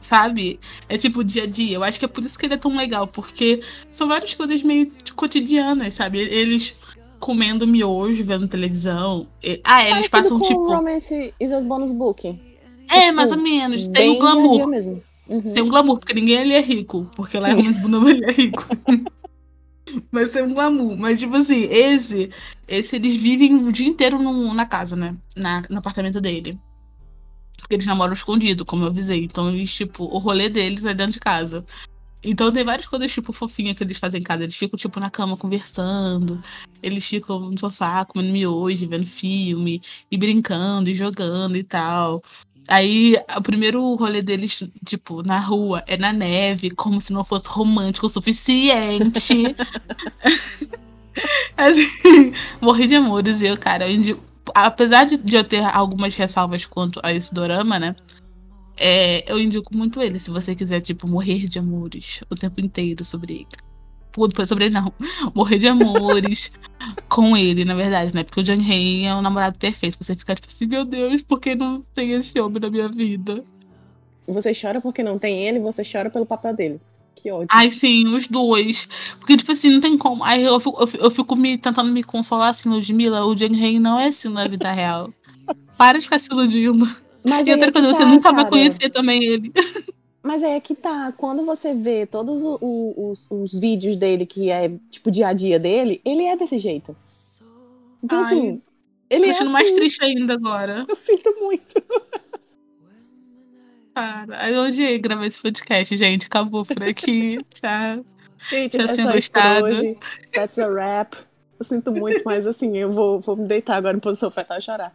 Sabe? 0.00 0.60
É 0.88 0.98
tipo 0.98 1.24
dia 1.24 1.44
a 1.44 1.46
dia. 1.46 1.76
Eu 1.76 1.82
acho 1.82 1.98
que 1.98 2.04
é 2.04 2.08
por 2.08 2.22
isso 2.22 2.38
que 2.38 2.44
ele 2.44 2.54
é 2.54 2.58
tão 2.58 2.76
legal, 2.76 3.06
porque 3.06 3.62
são 3.90 4.06
várias 4.06 4.34
coisas 4.34 4.62
meio 4.62 4.90
cotidianas, 5.16 5.94
sabe? 5.94 6.18
Eles 6.18 6.76
comendo 7.18 7.66
miojo, 7.66 8.22
vendo 8.22 8.46
televisão. 8.46 9.26
Ah, 9.64 9.82
eles 9.82 10.08
Parecido 10.08 10.10
passam 10.10 10.38
com 10.38 10.46
tipo. 10.46 10.74
Romance 10.74 11.32
is 11.40 11.52
a 11.52 11.60
bonus 11.62 11.92
book. 11.92 12.38
É, 12.90 13.10
mais 13.10 13.30
ou 13.30 13.38
menos. 13.38 13.88
Tem 13.88 14.10
o 14.10 14.18
glamour. 14.18 14.68
Mesmo. 14.68 15.02
Uhum. 15.28 15.52
Tem 15.52 15.62
um 15.62 15.68
glamour, 15.68 15.98
porque 15.98 16.14
ninguém 16.14 16.38
ali 16.38 16.52
é 16.54 16.60
rico. 16.60 17.08
Porque 17.14 17.38
lá 17.38 17.48
é 17.48 17.52
Sim. 17.52 17.58
é 17.58 17.80
Romance 17.80 18.10
ele 18.10 18.24
é 18.24 18.32
rico. 18.32 18.66
Mas 20.10 20.30
tem 20.30 20.42
um 20.42 20.54
glamour. 20.54 20.96
Mas, 20.96 21.18
tipo 21.18 21.36
assim, 21.36 21.64
esse, 21.70 22.30
esse 22.66 22.96
eles 22.96 23.16
vivem 23.16 23.54
o 23.56 23.72
dia 23.72 23.86
inteiro 23.86 24.18
no, 24.18 24.54
na 24.54 24.66
casa, 24.66 24.96
né? 24.96 25.16
Na, 25.36 25.62
no 25.68 25.78
apartamento 25.78 26.20
dele. 26.20 26.58
Porque 27.58 27.74
eles 27.74 27.86
namoram 27.86 28.12
escondido, 28.12 28.64
como 28.64 28.84
eu 28.84 28.88
avisei. 28.88 29.24
Então, 29.24 29.48
eles, 29.50 29.72
tipo, 29.72 30.04
o 30.04 30.18
rolê 30.18 30.48
deles 30.48 30.84
é 30.84 30.94
dentro 30.94 31.12
de 31.12 31.20
casa. 31.20 31.64
Então 32.24 32.52
tem 32.52 32.64
várias 32.64 32.86
coisas, 32.86 33.10
tipo, 33.10 33.32
fofinhas 33.32 33.76
que 33.76 33.82
eles 33.82 33.98
fazem 33.98 34.20
em 34.20 34.24
casa. 34.24 34.44
Eles 34.44 34.56
ficam, 34.56 34.78
tipo, 34.78 35.00
na 35.00 35.10
cama 35.10 35.36
conversando. 35.36 36.40
Eles 36.82 37.04
ficam 37.04 37.50
no 37.50 37.58
sofá 37.58 38.04
comendo 38.04 38.32
miojo, 38.32 38.88
vendo 38.88 39.06
filme, 39.06 39.82
e 40.10 40.16
brincando, 40.16 40.88
e 40.88 40.94
jogando 40.94 41.56
e 41.56 41.64
tal. 41.64 42.22
Aí, 42.68 43.16
o 43.36 43.42
primeiro 43.42 43.94
rolê 43.96 44.22
deles, 44.22 44.62
tipo, 44.84 45.22
na 45.22 45.40
rua, 45.40 45.82
é 45.86 45.96
na 45.96 46.12
neve, 46.12 46.70
como 46.70 47.00
se 47.00 47.12
não 47.12 47.24
fosse 47.24 47.48
romântico 47.48 48.06
o 48.06 48.08
suficiente. 48.08 49.56
assim, 51.56 52.32
morri 52.60 52.86
de 52.86 52.94
amores. 52.94 53.40
E 53.42 53.46
eu, 53.46 53.58
cara, 53.58 53.88
eu 53.88 53.94
indico, 53.96 54.22
apesar 54.54 55.04
de, 55.04 55.16
de, 55.16 55.36
eu 55.36 55.44
ter 55.44 55.64
algumas 55.64 56.16
ressalvas 56.16 56.64
quanto 56.64 57.00
a 57.02 57.12
esse 57.12 57.34
dorama, 57.34 57.78
né? 57.78 57.96
É, 58.76 59.30
eu 59.30 59.38
indico 59.38 59.76
muito 59.76 60.00
ele, 60.00 60.18
se 60.18 60.30
você 60.30 60.54
quiser, 60.54 60.80
tipo, 60.80 61.06
morrer 61.08 61.44
de 61.44 61.58
amores 61.58 62.20
o 62.30 62.34
tempo 62.34 62.60
inteiro 62.60 63.04
sobre 63.04 63.34
ele 63.34 63.71
foi 64.34 64.46
sobre 64.46 64.66
ele, 64.66 64.74
não. 64.74 64.92
Morrer 65.34 65.58
de 65.58 65.68
amores 65.68 66.52
com 67.08 67.36
ele, 67.36 67.64
na 67.64 67.74
verdade, 67.74 68.14
né? 68.14 68.22
Porque 68.22 68.40
o 68.40 68.42
John 68.42 68.60
Hay 68.60 69.04
é 69.04 69.14
um 69.14 69.22
namorado 69.22 69.58
perfeito. 69.58 69.96
Você 70.00 70.14
fica 70.14 70.34
tipo 70.34 70.48
assim, 70.48 70.66
meu 70.66 70.84
Deus, 70.84 71.22
por 71.22 71.40
que 71.40 71.54
não 71.54 71.82
tem 71.94 72.12
esse 72.12 72.40
homem 72.40 72.60
na 72.60 72.70
minha 72.70 72.88
vida? 72.88 73.44
Você 74.26 74.52
chora 74.54 74.80
porque 74.80 75.02
não 75.02 75.18
tem 75.18 75.46
ele, 75.46 75.58
você 75.58 75.82
chora 75.84 76.10
pelo 76.10 76.26
papel 76.26 76.54
dele. 76.54 76.80
Que 77.14 77.30
ódio. 77.30 77.48
Ai, 77.50 77.70
sim, 77.70 78.06
os 78.14 78.26
dois. 78.26 78.88
Porque, 79.18 79.36
tipo 79.36 79.52
assim, 79.52 79.70
não 79.70 79.80
tem 79.80 79.96
como. 79.98 80.24
Aí 80.24 80.42
eu 80.42 80.58
fico, 80.58 80.80
eu 80.80 80.86
fico, 80.86 81.04
eu 81.04 81.10
fico 81.10 81.36
me, 81.36 81.58
tentando 81.58 81.92
me 81.92 82.02
consolar 82.02 82.50
assim, 82.50 82.68
Ludmilla. 82.68 83.24
O 83.24 83.34
John 83.34 83.54
Hay 83.54 83.78
não 83.78 83.98
é 83.98 84.06
assim 84.06 84.28
na 84.28 84.46
vida 84.48 84.70
real. 84.72 85.12
Para 85.76 85.98
de 85.98 86.04
ficar 86.04 86.18
se 86.18 86.32
iludindo. 86.32 86.88
Mas 87.24 87.46
e 87.46 87.52
outra 87.52 87.68
é 87.68 87.72
coisa, 87.72 87.88
tá, 87.88 87.94
você 87.94 88.04
nunca 88.04 88.30
cara. 88.30 88.36
vai 88.42 88.50
conhecer 88.50 88.90
também 88.90 89.22
ele. 89.22 89.52
Mas 90.22 90.42
é 90.42 90.60
que 90.60 90.74
tá, 90.74 91.12
quando 91.16 91.44
você 91.44 91.74
vê 91.74 92.06
todos 92.06 92.44
os, 92.44 92.58
os, 92.60 93.26
os, 93.28 93.58
vídeos 93.58 93.96
dele, 93.96 94.24
que 94.24 94.50
é 94.50 94.70
tipo 94.88 95.10
dia 95.10 95.28
a 95.28 95.32
dia 95.32 95.58
dele, 95.58 96.00
ele 96.04 96.24
é 96.24 96.36
desse 96.36 96.58
jeito. 96.58 96.96
Então, 98.02 98.18
Ai, 98.18 98.24
assim, 98.24 98.62
ele 99.10 99.26
é. 99.26 99.30
Assim, 99.30 99.44
mais 99.44 99.72
triste 99.72 100.04
ainda 100.04 100.34
agora. 100.34 100.86
Eu 100.88 100.94
sinto 100.94 101.34
muito. 101.40 101.82
Cara, 103.94 104.50
eu 104.50 104.62
hoje 104.62 104.98
gravei 104.98 105.28
esse 105.28 105.42
podcast, 105.42 105.94
gente. 105.98 106.24
Acabou 106.24 106.64
por 106.64 106.82
aqui. 106.82 107.38
Tchau. 107.52 108.02
Gente, 108.48 108.80
é 108.80 108.94
só 108.94 109.12
gostado. 109.12 109.66
hoje. 109.66 109.98
That's 110.32 110.58
a 110.58 110.66
wrap. 110.66 111.14
Eu 111.58 111.64
sinto 111.64 111.92
muito, 111.92 112.22
mas 112.24 112.46
assim, 112.46 112.76
eu 112.78 112.90
vou, 112.90 113.20
vou 113.20 113.36
me 113.36 113.46
deitar 113.46 113.76
agora 113.76 113.94
em 113.94 114.00
posição 114.00 114.30
fetal 114.30 114.56
e 114.56 114.62
chorar. 114.62 114.94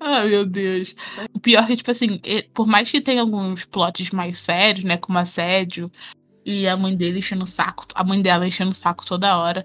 Ai, 0.00 0.28
meu 0.28 0.44
Deus. 0.44 0.94
O 1.32 1.40
pior 1.40 1.64
é 1.64 1.66
que, 1.68 1.76
tipo 1.76 1.90
assim, 1.90 2.20
por 2.52 2.66
mais 2.66 2.90
que 2.90 3.00
tenha 3.00 3.22
alguns 3.22 3.64
plots 3.64 4.10
mais 4.10 4.40
sérios, 4.40 4.84
né? 4.84 4.96
Como 4.96 5.18
assédio, 5.18 5.90
e 6.44 6.68
a 6.68 6.76
mãe 6.76 6.96
dele 6.96 7.18
enchendo 7.18 7.44
o 7.44 7.46
saco, 7.46 7.86
a 7.94 8.04
mãe 8.04 8.20
dela 8.20 8.46
enchendo 8.46 8.70
o 8.70 8.74
saco 8.74 9.06
toda 9.06 9.38
hora. 9.38 9.64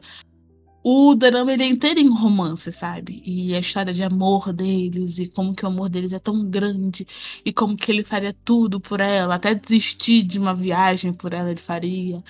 O 0.82 1.13
drama 1.13 1.51
ele 1.51 1.63
é 1.63 1.68
inteiro 1.68 2.00
em 2.00 2.10
romance, 2.10 2.72
sabe? 2.72 3.22
E 3.25 3.53
a 3.53 3.60
história 3.60 3.94
de 3.94 4.01
amor 4.01 4.53
deles, 4.53 5.20
e 5.20 5.27
como 5.27 5.53
que 5.53 5.65
o 5.65 5.68
amor 5.68 5.89
deles 5.89 6.13
é 6.13 6.20
tão 6.20 6.50
grande, 6.50 7.06
e 7.44 7.51
como 7.51 7.75
que 7.75 7.91
ele 7.91 8.06
faria 8.06 8.34
tudo 8.46 8.79
por 8.79 9.01
ela, 9.01 9.36
até 9.36 9.53
desistir 9.53 10.24
de 10.24 10.39
uma 10.39 10.56
viagem 10.56 11.12
por 11.12 11.34
ela 11.34 11.51
ele 11.51 11.60
faria. 11.60 12.24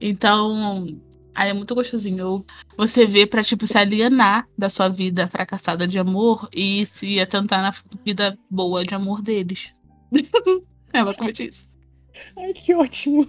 Então, 0.00 1.00
Aí 1.34 1.50
é 1.50 1.54
muito 1.54 1.74
gostosinho. 1.74 2.44
Você 2.76 3.06
vê 3.06 3.26
pra, 3.26 3.42
tipo, 3.42 3.66
se 3.66 3.78
alienar 3.78 4.46
da 4.56 4.68
sua 4.68 4.88
vida 4.88 5.28
fracassada 5.28 5.86
de 5.86 5.98
amor 5.98 6.48
e 6.52 6.84
se 6.86 7.20
atentar 7.20 7.62
na 7.62 7.72
vida 8.04 8.38
boa 8.50 8.84
de 8.84 8.94
amor 8.94 9.22
deles. 9.22 9.74
é 10.92 11.04
basicamente 11.04 11.48
isso. 11.48 11.66
Ai, 12.38 12.52
que 12.52 12.74
ótimo. 12.74 13.26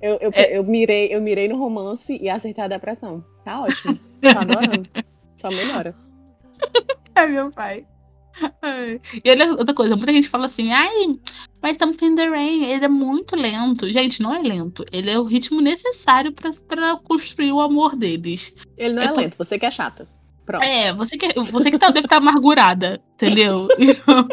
Eu, 0.00 0.18
eu, 0.20 0.30
é... 0.34 0.58
eu, 0.58 0.64
mirei, 0.64 1.14
eu 1.14 1.22
mirei 1.22 1.48
no 1.48 1.56
romance 1.56 2.18
e 2.20 2.28
acertei 2.28 2.64
a 2.64 2.68
depressão. 2.68 3.24
Tá 3.44 3.60
ótimo. 3.60 3.98
Tô 4.20 4.38
adorando. 4.38 4.88
Só 5.36 5.48
melhora. 5.50 5.94
É 7.14 7.26
meu 7.26 7.50
pai. 7.50 7.86
E 9.24 9.30
olha 9.30 9.50
outra 9.52 9.74
coisa, 9.74 9.96
muita 9.96 10.12
gente 10.12 10.28
fala 10.28 10.46
assim, 10.46 10.72
ai, 10.72 11.18
mas 11.62 11.76
Something 11.76 12.06
in 12.06 12.14
the 12.14 12.28
Rain, 12.28 12.64
ele 12.64 12.84
é 12.84 12.88
muito 12.88 13.36
lento. 13.36 13.90
Gente, 13.92 14.22
não 14.22 14.34
é 14.34 14.40
lento. 14.42 14.84
Ele 14.92 15.10
é 15.10 15.18
o 15.18 15.24
ritmo 15.24 15.60
necessário 15.60 16.32
pra, 16.32 16.50
pra 16.66 16.96
construir 16.96 17.52
o 17.52 17.60
amor 17.60 17.94
deles. 17.96 18.54
Ele 18.76 18.94
não 18.94 19.02
é, 19.02 19.06
É 19.06 19.08
por- 19.08 19.20
lento, 19.20 19.36
você 19.38 19.58
que 19.58 19.66
é 19.66 19.70
chata. 19.70 20.08
Pronto. 20.44 20.64
É, 20.64 20.92
você 20.94 21.16
que, 21.16 21.38
você 21.40 21.70
que 21.70 21.78
tá, 21.78 21.88
deve 21.90 22.06
estar 22.06 22.16
amargurada, 22.16 23.00
entendeu? 23.14 23.68
Então, 23.78 24.26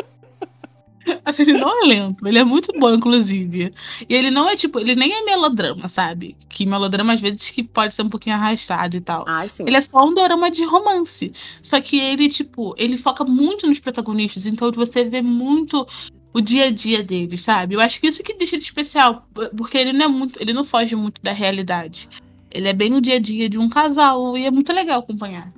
assim, 1.25 1.43
ele 1.43 1.53
não 1.53 1.83
é 1.83 1.87
lento, 1.87 2.27
ele 2.27 2.37
é 2.39 2.43
muito 2.43 2.71
bom, 2.79 2.93
inclusive. 2.93 3.73
E 4.07 4.13
ele 4.13 4.29
não 4.29 4.47
é 4.49 4.55
tipo, 4.55 4.79
ele 4.79 4.95
nem 4.95 5.11
é 5.13 5.23
melodrama, 5.23 5.87
sabe? 5.87 6.35
Que 6.49 6.65
melodrama 6.65 7.13
às 7.13 7.21
vezes 7.21 7.49
que 7.51 7.63
pode 7.63 7.93
ser 7.93 8.01
um 8.03 8.09
pouquinho 8.09 8.35
arrastado 8.35 8.97
e 8.97 9.01
tal. 9.01 9.25
Ai, 9.27 9.49
sim. 9.49 9.63
Ele 9.65 9.77
é 9.77 9.81
só 9.81 9.97
um 10.05 10.13
dorama 10.13 10.51
de 10.51 10.63
romance. 10.65 11.31
Só 11.63 11.79
que 11.81 11.97
ele, 11.99 12.27
tipo, 12.29 12.73
ele 12.77 12.97
foca 12.97 13.23
muito 13.23 13.65
nos 13.67 13.79
protagonistas, 13.79 14.45
então 14.47 14.71
você 14.71 15.03
vê 15.05 15.21
muito 15.21 15.85
o 16.31 16.41
dia 16.41 16.65
a 16.65 16.71
dia 16.71 17.01
deles, 17.03 17.41
sabe? 17.41 17.73
Eu 17.75 17.81
acho 17.81 17.99
que 17.99 18.07
isso 18.07 18.21
que 18.21 18.33
deixa 18.35 18.55
ele 18.55 18.63
especial, 18.63 19.27
porque 19.57 19.77
ele 19.77 19.93
não 19.93 20.05
é 20.05 20.07
muito, 20.07 20.39
ele 20.41 20.53
não 20.53 20.63
foge 20.63 20.95
muito 20.95 21.19
da 21.23 21.31
realidade. 21.31 22.07
Ele 22.51 22.67
é 22.67 22.73
bem 22.73 22.93
o 22.93 23.01
dia 23.01 23.15
a 23.15 23.19
dia 23.19 23.47
de 23.49 23.57
um 23.57 23.67
casal 23.69 24.37
e 24.37 24.45
é 24.45 24.51
muito 24.51 24.71
legal 24.73 24.99
acompanhar. 24.99 25.51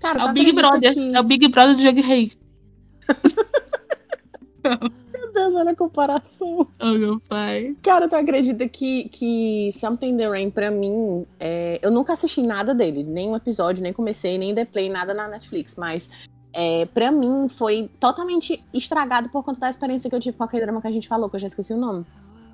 Cara, 0.00 0.20
É 0.20 0.24
o 0.24 0.32
Big 0.32 0.50
acredita 0.50 0.68
Brother. 0.68 0.94
que- 0.94 1.16
É 1.16 1.20
o 1.20 1.22
Big 1.24 1.48
Brother 1.48 1.76
do 1.76 1.82
Jug 1.82 2.00
Rei. 2.00 2.32
Meu 5.12 5.32
Deus, 5.32 5.54
olha 5.54 5.70
a 5.70 5.76
comparação. 5.76 6.66
Oh, 6.80 6.92
meu 6.92 7.20
pai. 7.20 7.74
Cara, 7.82 8.08
tu 8.08 8.14
acredita 8.14 8.68
que, 8.68 9.08
que 9.08 9.70
Something 9.72 10.10
in 10.10 10.16
the 10.16 10.28
Rain, 10.28 10.50
pra 10.50 10.70
mim, 10.70 11.26
é, 11.40 11.78
eu 11.82 11.90
nunca 11.90 12.12
assisti 12.12 12.42
nada 12.42 12.74
dele, 12.74 13.02
nenhum 13.02 13.34
episódio, 13.34 13.82
nem 13.82 13.92
comecei, 13.92 14.36
nem 14.36 14.52
dei 14.52 14.64
play, 14.64 14.90
nada 14.90 15.14
na 15.14 15.28
Netflix, 15.28 15.76
mas 15.76 16.10
é, 16.52 16.86
pra 16.86 17.10
mim 17.10 17.48
foi 17.48 17.90
totalmente 17.98 18.62
estragado 18.74 19.28
por 19.30 19.42
conta 19.42 19.60
da 19.60 19.70
experiência 19.70 20.10
que 20.10 20.16
eu 20.16 20.20
tive 20.20 20.36
com 20.36 20.44
aquele 20.44 20.62
drama 20.62 20.80
que 20.80 20.88
a 20.88 20.92
gente 20.92 21.08
falou, 21.08 21.30
que 21.30 21.36
eu 21.36 21.40
já 21.40 21.46
esqueci 21.46 21.72
o 21.72 21.78
nome. 21.78 22.04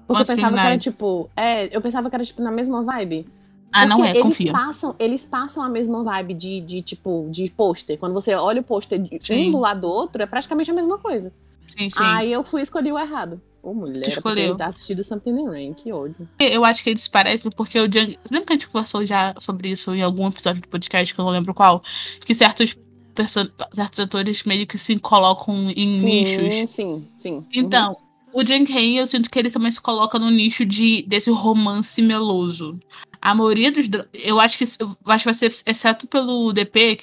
Porque 0.06 0.20
Monster 0.20 0.34
eu 0.34 0.36
pensava 0.36 0.54
que 0.54 0.60
era 0.60 0.70
Night. 0.70 0.82
tipo. 0.82 1.30
É, 1.36 1.76
eu 1.76 1.80
pensava 1.82 2.08
que 2.08 2.16
era 2.16 2.24
tipo 2.24 2.40
na 2.40 2.50
mesma 2.50 2.82
vibe. 2.82 3.26
Ah, 3.70 3.84
não 3.84 3.96
Porque 3.96 4.08
é, 4.08 4.12
eles 4.12 4.22
confia. 4.22 4.52
Passam, 4.52 4.94
eles 4.98 5.26
passam 5.26 5.62
a 5.62 5.68
mesma 5.68 6.02
vibe 6.02 6.34
de, 6.34 6.60
de 6.60 6.80
tipo, 6.80 7.28
de 7.30 7.50
pôster. 7.50 7.98
Quando 7.98 8.14
você 8.14 8.34
olha 8.34 8.62
o 8.62 8.64
pôster 8.64 8.98
de 8.98 9.18
Sim. 9.20 9.48
um 9.48 9.52
do 9.52 9.58
lado 9.58 9.82
do 9.82 9.88
outro, 9.88 10.22
é 10.22 10.26
praticamente 10.26 10.70
a 10.70 10.74
mesma 10.74 10.96
coisa. 10.96 11.32
Sim, 11.76 11.90
sim. 11.90 11.98
Aí 12.02 12.32
eu 12.32 12.42
fui 12.44 12.62
escolher 12.62 12.92
o 12.92 12.98
errado. 12.98 13.40
Ô, 13.62 13.74
mulher, 13.74 14.02
Tu 14.04 14.10
escolheu. 14.10 14.56
ter 14.56 14.62
assistido 14.62 15.02
Something 15.02 15.46
Rain, 15.46 15.74
que 15.74 15.92
ódio. 15.92 16.28
Eu 16.38 16.64
acho 16.64 16.82
que 16.82 16.90
eles 16.90 17.08
parecem 17.08 17.50
porque 17.50 17.78
o 17.78 17.84
Jung. 17.92 18.18
Lembra 18.30 18.46
que 18.46 18.52
a 18.52 18.56
gente 18.56 18.68
conversou 18.68 19.04
já 19.04 19.34
sobre 19.38 19.70
isso 19.70 19.94
em 19.94 20.02
algum 20.02 20.28
episódio 20.28 20.62
do 20.62 20.68
podcast 20.68 21.12
que 21.12 21.20
eu 21.20 21.24
não 21.24 21.32
lembro 21.32 21.52
qual? 21.52 21.82
Que 22.24 22.34
certos, 22.34 22.76
certos 23.74 24.00
atores 24.00 24.44
meio 24.44 24.66
que 24.66 24.78
se 24.78 24.98
colocam 24.98 25.70
em 25.70 25.98
Sim, 25.98 26.04
nichos. 26.06 26.70
sim, 26.70 27.08
sim. 27.18 27.46
Então, 27.52 27.96
o 28.32 28.46
Jung 28.46 28.72
Hae, 28.72 28.96
eu 28.98 29.06
sinto 29.06 29.28
que 29.28 29.38
ele 29.38 29.50
também 29.50 29.70
se 29.72 29.80
coloca 29.80 30.18
no 30.18 30.30
nicho 30.30 30.64
de, 30.64 31.02
desse 31.02 31.30
romance 31.30 32.00
meloso. 32.00 32.78
A 33.20 33.34
maioria 33.34 33.72
dos. 33.72 33.86
Eu 34.14 34.38
acho 34.38 34.56
que 34.56 34.64
eu 34.78 34.96
acho 35.06 35.24
que 35.24 35.30
vai 35.30 35.34
ser, 35.34 35.52
exceto 35.66 36.06
pelo 36.06 36.52
DP, 36.52 37.00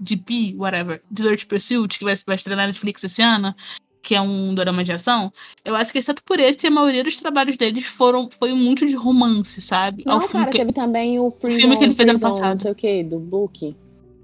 DP, 0.00 0.54
whatever, 0.56 1.02
Desert 1.10 1.46
Pursuit, 1.46 1.98
que 1.98 2.04
vai, 2.04 2.14
vai 2.26 2.36
estrear 2.36 2.56
na 2.56 2.66
Netflix 2.66 3.04
esse 3.04 3.20
ano, 3.20 3.54
que 4.02 4.14
é 4.14 4.20
um 4.20 4.54
drama 4.54 4.82
de 4.84 4.92
ação. 4.92 5.32
Eu 5.64 5.74
acho 5.76 5.92
que 5.92 5.98
exceto 5.98 6.22
por 6.24 6.38
esse, 6.40 6.66
a 6.66 6.70
maioria 6.70 7.04
dos 7.04 7.16
trabalhos 7.18 7.56
deles 7.56 7.86
foram 7.86 8.28
foi 8.38 8.52
muito 8.54 8.86
de 8.86 8.94
romance, 8.96 9.60
sabe? 9.60 10.02
Não, 10.06 10.14
Ao 10.20 10.28
cara, 10.28 10.50
que- 10.50 10.58
teve 10.58 10.72
também 10.72 11.18
o 11.18 11.30
Prison, 11.30 11.60
filme 11.60 11.76
que 11.76 11.84
ele 11.84 11.94
fez 11.94 12.08
ano 12.08 12.18
Prison, 12.18 12.32
passado. 12.34 12.48
não 12.50 12.56
sei 12.56 12.70
o 12.72 12.74
que, 12.74 13.02
do 13.04 13.18
Book. 13.18 13.76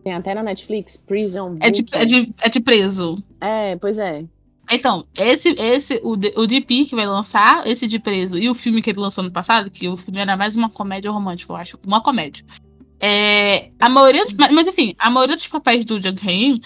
Tem 0.02 0.12
até 0.12 0.34
na 0.34 0.42
Netflix, 0.42 0.96
Prison 0.96 1.56
é, 1.60 1.70
de, 1.70 1.82
Book. 1.82 1.96
é, 1.96 2.04
de, 2.04 2.34
é 2.42 2.48
de 2.48 2.60
preso. 2.60 3.16
É, 3.40 3.76
pois 3.76 3.98
é. 3.98 4.24
Então, 4.70 5.04
esse, 5.14 5.50
esse 5.58 6.00
o, 6.02 6.12
o 6.12 6.46
DP 6.46 6.86
que 6.86 6.94
vai 6.94 7.06
lançar, 7.06 7.66
esse 7.66 7.86
de 7.86 7.98
preso, 7.98 8.38
e 8.38 8.48
o 8.48 8.54
filme 8.54 8.80
que 8.80 8.90
ele 8.90 9.00
lançou 9.00 9.22
no 9.22 9.30
passado, 9.30 9.70
que 9.70 9.86
o 9.88 9.96
filme 9.96 10.20
era 10.20 10.36
mais 10.36 10.56
uma 10.56 10.70
comédia 10.70 11.10
romântica, 11.10 11.52
eu 11.52 11.56
acho. 11.56 11.78
Uma 11.86 12.00
comédia. 12.00 12.44
É, 13.00 13.70
a 13.78 13.88
maioria. 13.90 14.24
Mas, 14.38 14.50
mas, 14.54 14.68
enfim, 14.68 14.94
a 14.98 15.10
maioria 15.10 15.36
dos 15.36 15.46
papéis 15.48 15.84
do 15.84 16.00
Jung 16.00 16.18
Hae 16.26 16.60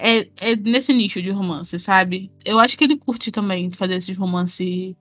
é, 0.00 0.28
é 0.36 0.56
nesse 0.56 0.92
nicho 0.92 1.20
de 1.20 1.30
romance, 1.30 1.78
sabe? 1.78 2.30
Eu 2.44 2.58
acho 2.58 2.76
que 2.76 2.84
ele 2.84 2.96
curte 2.96 3.30
também 3.30 3.70
fazer 3.70 3.96
esses 3.96 4.16
romance. 4.16 4.96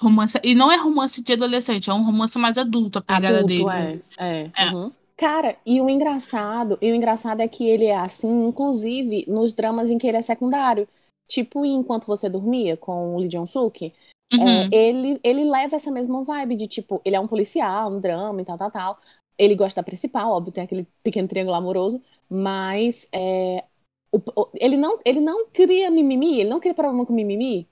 Romance. 0.00 0.38
E 0.42 0.54
não 0.54 0.72
é 0.72 0.76
romance 0.76 1.22
de 1.22 1.32
adolescente, 1.32 1.90
é 1.90 1.94
um 1.94 2.02
romance 2.02 2.38
mais 2.38 2.56
adulto, 2.56 2.98
a 2.98 3.02
pegada 3.02 3.40
Adulto, 3.40 3.66
dele. 3.66 4.02
é. 4.18 4.42
É. 4.42 4.50
É. 4.56 4.74
uhum. 4.74 4.92
Cara, 5.20 5.54
e 5.66 5.82
o 5.82 5.90
engraçado, 5.90 6.78
e 6.80 6.90
o 6.90 6.94
engraçado 6.94 7.42
é 7.42 7.48
que 7.48 7.68
ele 7.68 7.84
é 7.84 7.94
assim, 7.94 8.46
inclusive, 8.46 9.26
nos 9.28 9.52
dramas 9.52 9.90
em 9.90 9.98
que 9.98 10.06
ele 10.06 10.16
é 10.16 10.22
secundário. 10.22 10.88
Tipo 11.28 11.66
Enquanto 11.66 12.06
Você 12.06 12.26
Dormia, 12.28 12.74
com 12.76 13.14
o 13.14 13.18
Lee 13.18 13.28
Jong-suk. 13.28 13.92
Uhum. 14.32 14.48
É, 14.48 14.68
ele, 14.72 15.20
ele 15.22 15.44
leva 15.44 15.76
essa 15.76 15.90
mesma 15.90 16.24
vibe 16.24 16.56
de, 16.56 16.66
tipo, 16.66 17.02
ele 17.04 17.16
é 17.16 17.20
um 17.20 17.26
policial, 17.26 17.92
um 17.92 18.00
drama 18.00 18.40
e 18.40 18.44
tal, 18.46 18.56
tal, 18.56 18.70
tal. 18.70 18.98
Ele 19.36 19.54
gosta 19.54 19.80
da 19.80 19.84
principal, 19.84 20.30
óbvio, 20.30 20.52
tem 20.52 20.64
aquele 20.64 20.86
pequeno 21.02 21.28
triângulo 21.28 21.56
amoroso, 21.56 22.00
mas 22.28 23.06
é, 23.12 23.64
o- 24.12 24.40
o- 24.42 24.48
ele, 24.54 24.76
não, 24.76 24.98
ele 25.04 25.20
não 25.20 25.46
cria 25.52 25.90
mimimi, 25.90 26.40
ele 26.40 26.50
não 26.50 26.60
cria 26.60 26.74
problema 26.74 27.04
com 27.06 27.12
mimimi. 27.12 27.68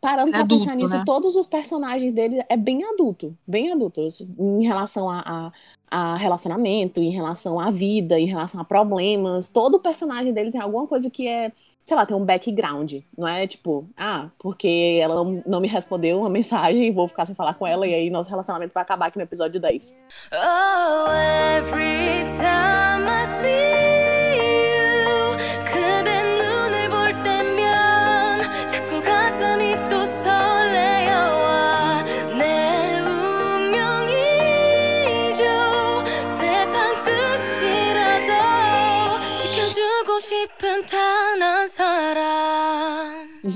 Parando 0.00 0.28
É 0.28 0.32
pra 0.32 0.40
adulto, 0.40 0.64
pensar 0.64 0.76
nisso, 0.76 0.96
né? 0.96 1.02
todos 1.06 1.34
os 1.34 1.46
personagens 1.46 2.12
dele 2.12 2.42
é 2.50 2.56
bem 2.58 2.84
adulto, 2.84 3.34
bem 3.46 3.72
adulto, 3.72 4.06
em 4.38 4.62
relação 4.66 5.08
a, 5.08 5.50
a, 5.90 6.12
a 6.12 6.16
relacionamento, 6.16 7.00
em 7.00 7.10
relação 7.10 7.58
à 7.58 7.70
vida, 7.70 8.20
em 8.20 8.26
relação 8.26 8.60
a 8.60 8.64
problemas. 8.64 9.48
Todo 9.48 9.80
personagem 9.80 10.32
dele 10.34 10.50
tem 10.50 10.60
alguma 10.60 10.86
coisa 10.86 11.08
que 11.10 11.26
é 11.26 11.52
sei 11.86 11.96
lá, 11.96 12.06
tem 12.06 12.16
um 12.16 12.24
background. 12.24 12.94
Não 13.16 13.28
é 13.28 13.46
tipo, 13.46 13.86
ah, 13.96 14.30
porque 14.38 14.98
ela 15.02 15.16
não- 15.16 15.42
não 15.46 15.60
me 15.60 15.68
respondeu 15.68 16.18
uma 16.18 16.28
mensagem, 16.30 16.90
vou 16.92 17.06
ficar 17.08 17.26
sem 17.26 17.34
falar 17.34 17.54
com 17.54 17.66
ela, 17.66 17.86
e 17.86 17.94
aí 17.94 18.08
nosso 18.10 18.28
relacionamento 18.30 18.72
vai 18.74 18.82
acabar 18.82 19.06
aqui 19.06 19.18
no 19.18 19.22
episódio 19.24 19.60
10. 19.60 19.94
Oh, 20.32 21.10
every 21.58 22.24
time 22.38 23.06
I 23.06 23.26
see 23.42 23.93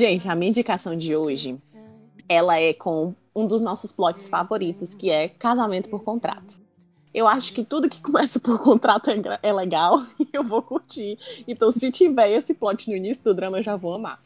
Gente, 0.08 0.26
a 0.26 0.34
minha 0.34 0.48
indicação 0.48 0.96
de 0.96 1.14
hoje, 1.14 1.58
ela 2.26 2.58
é 2.58 2.72
com 2.72 3.14
um 3.36 3.46
dos 3.46 3.60
nossos 3.60 3.92
plots 3.92 4.26
favoritos, 4.26 4.94
que 4.94 5.10
é 5.10 5.28
casamento 5.28 5.90
por 5.90 6.02
contrato. 6.02 6.58
Eu 7.12 7.28
acho 7.28 7.52
que 7.52 7.62
tudo 7.62 7.90
que 7.90 8.00
começa 8.00 8.40
por 8.40 8.58
contrato 8.58 9.10
é, 9.10 9.20
é 9.42 9.52
legal 9.52 10.02
e 10.18 10.26
eu 10.32 10.42
vou 10.42 10.62
curtir. 10.62 11.18
Então, 11.46 11.70
se 11.70 11.90
tiver 11.90 12.30
esse 12.30 12.54
plot 12.54 12.88
no 12.88 12.96
início 12.96 13.22
do 13.22 13.34
drama, 13.34 13.58
eu 13.58 13.62
já 13.62 13.76
vou 13.76 13.92
amar. 13.92 14.18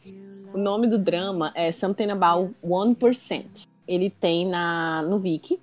O 0.53 0.57
nome 0.57 0.87
do 0.87 0.97
drama 0.97 1.51
é 1.53 1.69
Something 1.69 2.11
About 2.11 2.55
1%. 2.63 3.67
Ele 3.85 4.09
tem 4.09 4.47
na, 4.47 5.01
no 5.01 5.19
Viki. 5.19 5.59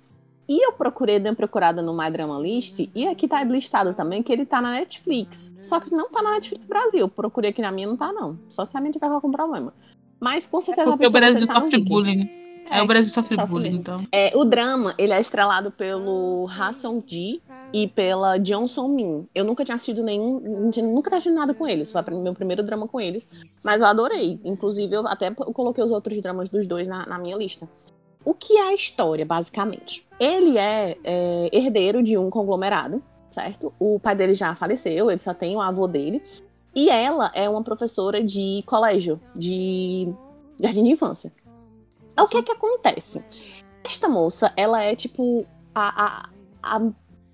E 0.47 0.67
eu 0.67 0.73
procurei, 0.73 1.17
dei 1.17 1.31
uma 1.31 1.35
procurada 1.35 1.81
no 1.81 1.97
My 1.97 2.11
Drama 2.11 2.37
List, 2.37 2.87
e 2.93 3.07
aqui 3.07 3.27
tá 3.27 3.43
listado 3.43 3.95
também 3.95 4.21
que 4.21 4.31
ele 4.31 4.45
tá 4.45 4.61
na 4.61 4.73
Netflix. 4.73 5.55
Só 5.63 5.79
que 5.79 5.91
não 5.91 6.09
tá 6.09 6.21
na 6.21 6.33
Netflix 6.33 6.67
Brasil. 6.67 7.07
Procurei 7.09 7.49
aqui 7.49 7.61
na 7.63 7.71
minha, 7.71 7.87
não 7.87 7.97
tá 7.97 8.13
não. 8.13 8.37
Só 8.49 8.65
se 8.65 8.77
a 8.77 8.81
minha 8.81 8.91
tiver 8.91 9.07
com 9.07 9.13
algum 9.13 9.31
problema. 9.31 9.73
Mas 10.21 10.45
com 10.45 10.61
certeza 10.61 10.87
a 10.87 10.91
Porque 10.91 11.07
o 11.07 11.11
pessoa 11.11 11.19
Brasil 11.31 11.47
sofre 11.47 11.77
Viki. 11.77 11.89
bullying. 11.89 12.29
É, 12.69 12.81
o 12.81 12.87
Brasil 12.87 13.11
sofre 13.11 13.35
sofre 13.35 13.49
bullying, 13.49 13.63
mesmo. 13.69 13.79
então. 13.81 14.07
É, 14.11 14.31
o 14.35 14.45
drama, 14.45 14.93
ele 14.97 15.11
é 15.11 15.19
estrelado 15.19 15.71
pelo 15.71 16.47
Ha 16.47 16.71
Song 16.71 17.03
Ji 17.05 17.41
e 17.73 17.87
pela 17.87 18.37
Johnson 18.37 18.87
Min. 18.87 19.27
Eu 19.35 19.43
nunca 19.43 19.65
tinha 19.65 19.75
assistido 19.75 20.03
nenhum, 20.03 20.39
nunca 20.39 21.09
tinha 21.09 21.17
assistido 21.17 21.33
nada 21.33 21.53
com 21.53 21.67
eles. 21.67 21.91
Foi 21.91 22.01
o 22.11 22.21
meu 22.21 22.33
primeiro 22.33 22.63
drama 22.63 22.87
com 22.87 23.01
eles, 23.01 23.27
mas 23.63 23.81
eu 23.81 23.87
adorei. 23.87 24.39
Inclusive, 24.45 24.95
eu 24.95 25.05
até 25.07 25.31
coloquei 25.31 25.83
os 25.83 25.91
outros 25.91 26.21
dramas 26.21 26.47
dos 26.49 26.65
dois 26.67 26.87
na, 26.87 27.05
na 27.05 27.17
minha 27.17 27.35
lista. 27.35 27.67
O 28.23 28.33
que 28.33 28.55
é 28.55 28.69
a 28.69 28.73
história, 28.73 29.25
basicamente? 29.25 30.05
Ele 30.19 30.57
é, 30.57 30.95
é, 31.03 31.49
herdeiro 31.51 32.03
de 32.03 32.17
um 32.17 32.29
conglomerado, 32.29 33.03
certo? 33.29 33.73
O 33.79 33.99
pai 33.99 34.15
dele 34.15 34.35
já 34.35 34.53
faleceu, 34.53 35.09
ele 35.09 35.19
só 35.19 35.33
tem 35.33 35.55
o 35.55 35.61
avô 35.61 35.87
dele. 35.87 36.21
E 36.73 36.89
ela 36.89 37.31
é 37.33 37.49
uma 37.49 37.63
professora 37.63 38.23
de 38.23 38.63
colégio, 38.65 39.19
de 39.35 40.13
jardim 40.61 40.83
de 40.83 40.91
infância. 40.91 41.33
O 42.19 42.27
que 42.27 42.37
é 42.37 42.43
que 42.43 42.51
acontece? 42.51 43.23
Esta 43.83 44.07
moça, 44.07 44.53
ela 44.55 44.81
é 44.81 44.95
tipo 44.95 45.45
a, 45.73 46.05
a, 46.05 46.29
a 46.63 46.91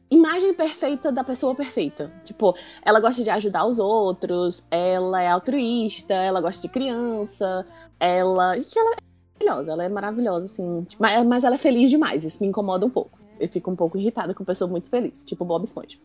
imagem 0.10 0.54
perfeita 0.54 1.12
da 1.12 1.24
pessoa 1.24 1.54
perfeita. 1.54 2.12
Tipo, 2.24 2.56
ela 2.84 3.00
gosta 3.00 3.24
de 3.24 3.30
ajudar 3.30 3.66
os 3.66 3.80
outros, 3.80 4.66
ela 4.72 5.22
é 5.22 5.28
altruísta, 5.28 6.14
ela 6.14 6.42
gosta 6.42 6.68
de 6.68 6.74
criança, 6.74 7.66
ela. 8.00 8.58
Gente, 8.58 8.80
ela 8.80 8.92
é 8.92 8.98
maravilhosa, 9.40 9.72
ela 9.72 9.84
é 9.84 9.90
maravilhosa, 9.90 10.46
assim. 10.46 10.84
tipo, 10.86 11.02
mas, 11.02 11.26
mas 11.26 11.44
ela 11.44 11.56
é 11.56 11.60
feliz 11.60 11.90
demais, 11.90 12.24
isso 12.24 12.42
me 12.42 12.48
incomoda 12.48 12.86
um 12.86 12.90
pouco. 12.90 13.20
Eu 13.40 13.48
fico 13.50 13.70
um 13.70 13.76
pouco 13.76 13.98
irritada 13.98 14.34
com 14.34 14.44
pessoa 14.44 14.70
muito 14.70 14.90
feliz, 14.90 15.24
tipo 15.24 15.46
Bob 15.46 15.64
Esponja. 15.64 15.98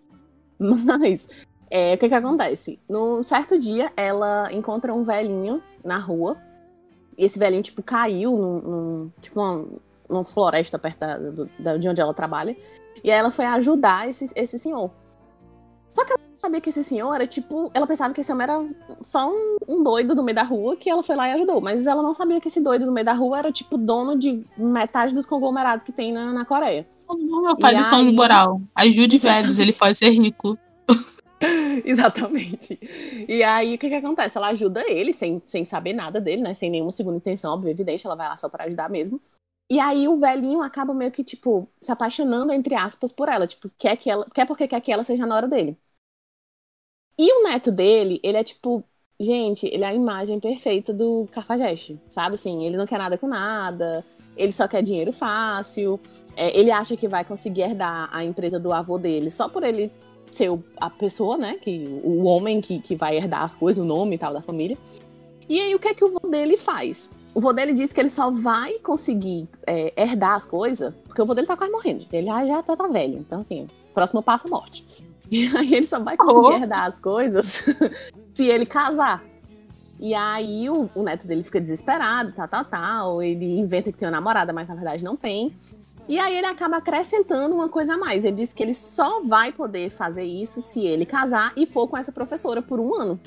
Mas, 0.59 1.27
é, 1.75 1.95
o 1.95 1.99
que 1.99 2.09
que 2.09 2.15
acontece? 2.15 2.79
Num 2.89 3.23
certo 3.23 3.59
dia, 3.59 3.91
ela 3.97 4.53
encontra 4.53 4.93
um 4.93 5.03
velhinho 5.03 5.63
na 5.83 5.97
rua. 5.99 6.37
E 7.17 7.25
esse 7.25 7.39
velhinho, 7.39 7.63
tipo, 7.63 7.83
caiu 7.83 8.33
num, 8.33 8.59
num- 8.61 9.11
tipo, 9.21 9.41
uma, 9.41 9.65
numa 10.09 10.25
floresta 10.25 10.79
perto 10.79 10.99
da, 11.01 11.17
do- 11.19 11.51
da- 11.59 11.77
de 11.79 11.89
onde 11.89 12.01
ela 12.01 12.13
trabalha. 12.13 12.57
E 13.03 13.11
aí 13.11 13.19
ela 13.19 13.31
foi 13.31 13.45
ajudar 13.47 14.09
esse, 14.09 14.31
esse 14.37 14.59
senhor. 14.59 14.91
Só 15.89 16.05
que 16.05 16.13
ela 16.13 16.21
não 16.23 16.41
sabia 16.41 16.61
que 16.61 16.69
esse 16.71 16.83
senhor 16.85 17.15
era, 17.15 17.27
tipo... 17.27 17.71
Ela 17.75 17.87
pensava 17.87 18.15
que 18.15 18.21
esse 18.21 18.33
homem 18.33 18.45
era 18.45 18.65
só 19.03 19.31
um, 19.31 19.57
um 19.69 19.83
doido 19.83 20.15
no 20.15 20.23
meio 20.23 20.35
da 20.37 20.43
rua 20.43 20.77
que 20.77 20.89
ela 20.89 21.03
foi 21.03 21.17
lá 21.17 21.29
e 21.29 21.33
ajudou. 21.33 21.61
Mas 21.61 21.87
ela 21.87 22.03
não 22.03 22.15
sabia 22.15 22.41
que 22.41 22.49
esse 22.49 22.61
doido 22.61 22.87
no 22.87 22.93
meio 22.93 23.05
da 23.05 23.13
rua 23.13 23.39
era, 23.39 23.53
tipo, 23.53 23.77
dono 23.77 24.19
de 24.19 24.45
metade 24.57 25.15
dos 25.15 25.27
conglomerados 25.27 25.85
que 25.85 25.93
tem 25.93 26.13
na, 26.13 26.33
na 26.33 26.45
Coreia. 26.45 26.87
Meu 27.11 27.57
pai 27.59 27.75
de 27.77 27.95
aí- 27.95 28.13
moral. 28.15 28.61
Ajude 28.75 29.17
Exatamente. 29.17 29.43
velhos, 29.45 29.59
ele 29.59 29.73
pode 29.73 29.95
ser 29.95 30.09
rico. 30.11 30.57
Exatamente. 31.85 32.79
E 33.29 33.43
aí, 33.43 33.75
o 33.75 33.79
que 33.79 33.89
que 33.89 33.95
acontece? 33.95 34.37
Ela 34.37 34.49
ajuda 34.49 34.85
ele, 34.89 35.13
sem, 35.13 35.41
sem 35.41 35.65
saber 35.65 35.93
nada 35.93 36.21
dele, 36.21 36.43
né? 36.43 36.55
Sem 36.55 36.71
nenhuma 36.71 36.93
segunda 36.93 37.17
intenção, 37.17 37.53
óbvio, 37.53 37.71
evidente, 37.71 38.07
ela 38.07 38.17
vai 38.17 38.29
lá 38.29 38.37
só 38.37 38.49
pra 38.49 38.65
ajudar 38.65 38.89
mesmo. 38.89 39.21
E 39.71 39.81
aí, 39.81 40.09
o 40.09 40.19
velhinho 40.19 40.63
acaba 40.63 40.95
meio 40.95 41.11
que, 41.11 41.25
tipo, 41.25 41.69
se 41.81 41.91
apaixonando, 41.91 42.53
entre 42.53 42.75
aspas, 42.75 43.13
por 43.13 43.29
ela. 43.29 43.47
Tipo, 43.47 43.71
quer 43.79 43.97
que 43.97 44.11
ela. 44.11 44.27
Quer 44.35 44.47
porque 44.47 44.69
quer 44.69 44.81
que 44.81 44.93
ela 44.93 45.05
seja 45.05 45.27
na 45.27 45.37
hora 45.37 45.49
dele. 45.49 45.77
E 47.19 47.33
o 47.33 47.43
neto 47.45 47.71
dele, 47.71 48.21
ele 48.23 48.39
é 48.39 48.45
tipo. 48.45 48.85
Gente, 49.21 49.67
ele 49.67 49.85
é 49.85 49.89
a 49.89 49.95
imagem 49.95 50.41
perfeita 50.41 50.93
do 50.93 51.29
Cafajeste, 51.31 52.01
sabe? 52.09 52.35
Assim, 52.35 52.65
ele 52.67 52.77
não 52.77 52.87
quer 52.87 52.99
nada 52.99 53.17
com 53.17 53.29
nada, 53.29 54.05
ele 54.37 54.51
só 54.51 54.67
quer 54.67 54.83
dinheiro 54.83 55.13
fácil, 55.13 56.01
é, 56.37 56.59
ele 56.59 56.73
acha 56.73 56.97
que 56.97 57.07
vai 57.07 57.25
conseguir 57.25 57.63
herdar 57.63 58.09
a 58.13 58.25
empresa 58.25 58.59
do 58.59 58.73
avô 58.73 58.99
dele 58.99 59.31
só 59.31 59.49
por 59.49 59.63
ele 59.63 59.93
ser 60.37 60.51
a 60.81 60.91
pessoa, 60.91 61.37
né? 61.37 61.55
Que, 61.61 62.01
o 62.03 62.25
homem 62.25 62.61
que, 62.61 62.81
que 62.81 62.97
vai 62.97 63.17
herdar 63.17 63.43
as 63.43 63.55
coisas, 63.55 63.83
o 63.83 63.87
nome 63.87 64.15
e 64.17 64.19
tal 64.19 64.33
da 64.33 64.43
família. 64.43 64.77
E 65.49 65.61
aí, 65.61 65.75
o 65.75 65.79
que 65.79 65.89
é 65.89 65.95
que 65.95 66.05
o 66.05 66.11
vô 66.11 66.29
dele 66.29 66.57
faz? 66.57 67.13
O 67.35 67.41
vô 67.41 67.53
dele 67.53 67.73
diz 67.73 67.93
que 67.93 68.01
ele 68.01 68.11
só 68.11 68.31
vai 68.31 68.79
conseguir 68.79 69.49
é, 69.67 69.93
herdar 69.97 70.35
as 70.35 70.45
coisas, 70.45 70.93
porque 71.05 71.21
o 71.21 71.27
vô 71.27 71.35
dele 71.35 71.47
tá 71.47 71.57
quase 71.57 71.73
morrendo. 71.73 72.07
Ele 72.13 72.27
já, 72.27 72.47
já 72.47 72.63
tá, 72.63 72.77
tá 72.77 72.87
velho. 72.89 73.19
Então, 73.19 73.41
assim, 73.41 73.65
próximo 73.95 74.23
passo 74.23 74.47
é 74.47 74.49
a 74.49 74.51
morte. 74.51 74.85
E 75.33 75.47
aí 75.57 75.73
ele 75.73 75.87
só 75.87 75.99
vai 75.99 76.15
conseguir 76.15 76.57
Oh. 76.59 76.59
herdar 76.59 76.85
as 76.85 77.01
coisas 77.01 77.65
se 78.35 78.45
ele 78.45 78.67
casar. 78.67 79.25
E 79.99 80.13
aí 80.13 80.69
o, 80.69 80.91
o 80.95 81.03
neto 81.03 81.27
dele 81.27 81.43
fica 81.43 81.59
desesperado, 81.59 82.33
tal, 82.33 82.47
tal, 82.47 82.65
tal. 82.67 83.23
Ele 83.23 83.59
inventa 83.59 83.91
que 83.91 83.97
tem 83.97 84.07
uma 84.07 84.13
namorada, 84.13 84.53
mas 84.53 84.69
na 84.69 84.75
verdade 84.75 85.03
não 85.03 85.17
tem. 85.17 85.57
E 86.09 86.19
aí 86.19 86.37
ele 86.37 86.47
acaba 86.47 86.79
acrescentando 86.79 87.55
uma 87.55 87.69
coisa 87.69 87.95
a 87.95 87.99
mais. 87.99 88.25
Ele 88.25 88.37
diz 88.37 88.53
que 88.53 88.63
ele 88.63 88.75
só 88.75 89.23
vai 89.23 89.53
poder 89.53 89.89
fazer 89.91 90.25
isso 90.25 90.61
se 90.61 90.85
ele 90.85 91.07
casar 91.07 91.53
e 91.57 91.65
for 91.67 91.87
com 91.89 91.97
essa 91.97 92.11
professora 92.13 92.61
por 92.61 92.81
um 92.81 92.95
ano. 92.95 93.21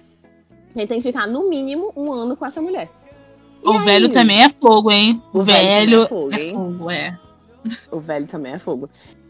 Ele 0.76 0.86
tem 0.88 0.98
que 1.02 1.08
ficar, 1.08 1.26
no 1.26 1.50
mínimo, 1.50 1.94
um 1.96 2.12
ano 2.12 2.36
com 2.36 2.46
essa 2.46 2.62
mulher. 2.62 2.90
E 3.64 3.68
O 3.68 3.80
aí, 3.80 3.86
velho 3.86 4.10
também 4.10 4.44
é 4.44 4.50
fogo, 4.50 4.92
hein? 4.92 5.24
O 5.34 5.40
O 5.40 5.44
velho 5.44 5.68
velho 5.68 6.02
é 6.04 6.08
fogo, 6.08 6.34
é 6.34 6.42
hein? 6.44 6.54
fogo, 6.54 6.92
é. 6.92 7.20
O 7.92 8.00
velho 8.00 8.28
também 8.28 8.54
é 8.54 8.60
fogo. 8.60 8.90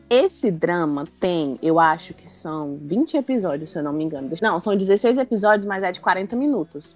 Esse 0.09 0.51
drama 0.51 1.05
tem, 1.19 1.57
eu 1.61 1.79
acho 1.79 2.13
que 2.13 2.29
são 2.29 2.77
20 2.81 3.15
episódios, 3.17 3.69
se 3.69 3.77
eu 3.79 3.83
não 3.83 3.93
me 3.93 4.03
engano. 4.03 4.29
Não, 4.41 4.59
são 4.59 4.75
16 4.75 5.17
episódios, 5.19 5.65
mas 5.65 5.83
é 5.83 5.91
de 5.91 5.99
40 5.99 6.35
minutos. 6.35 6.95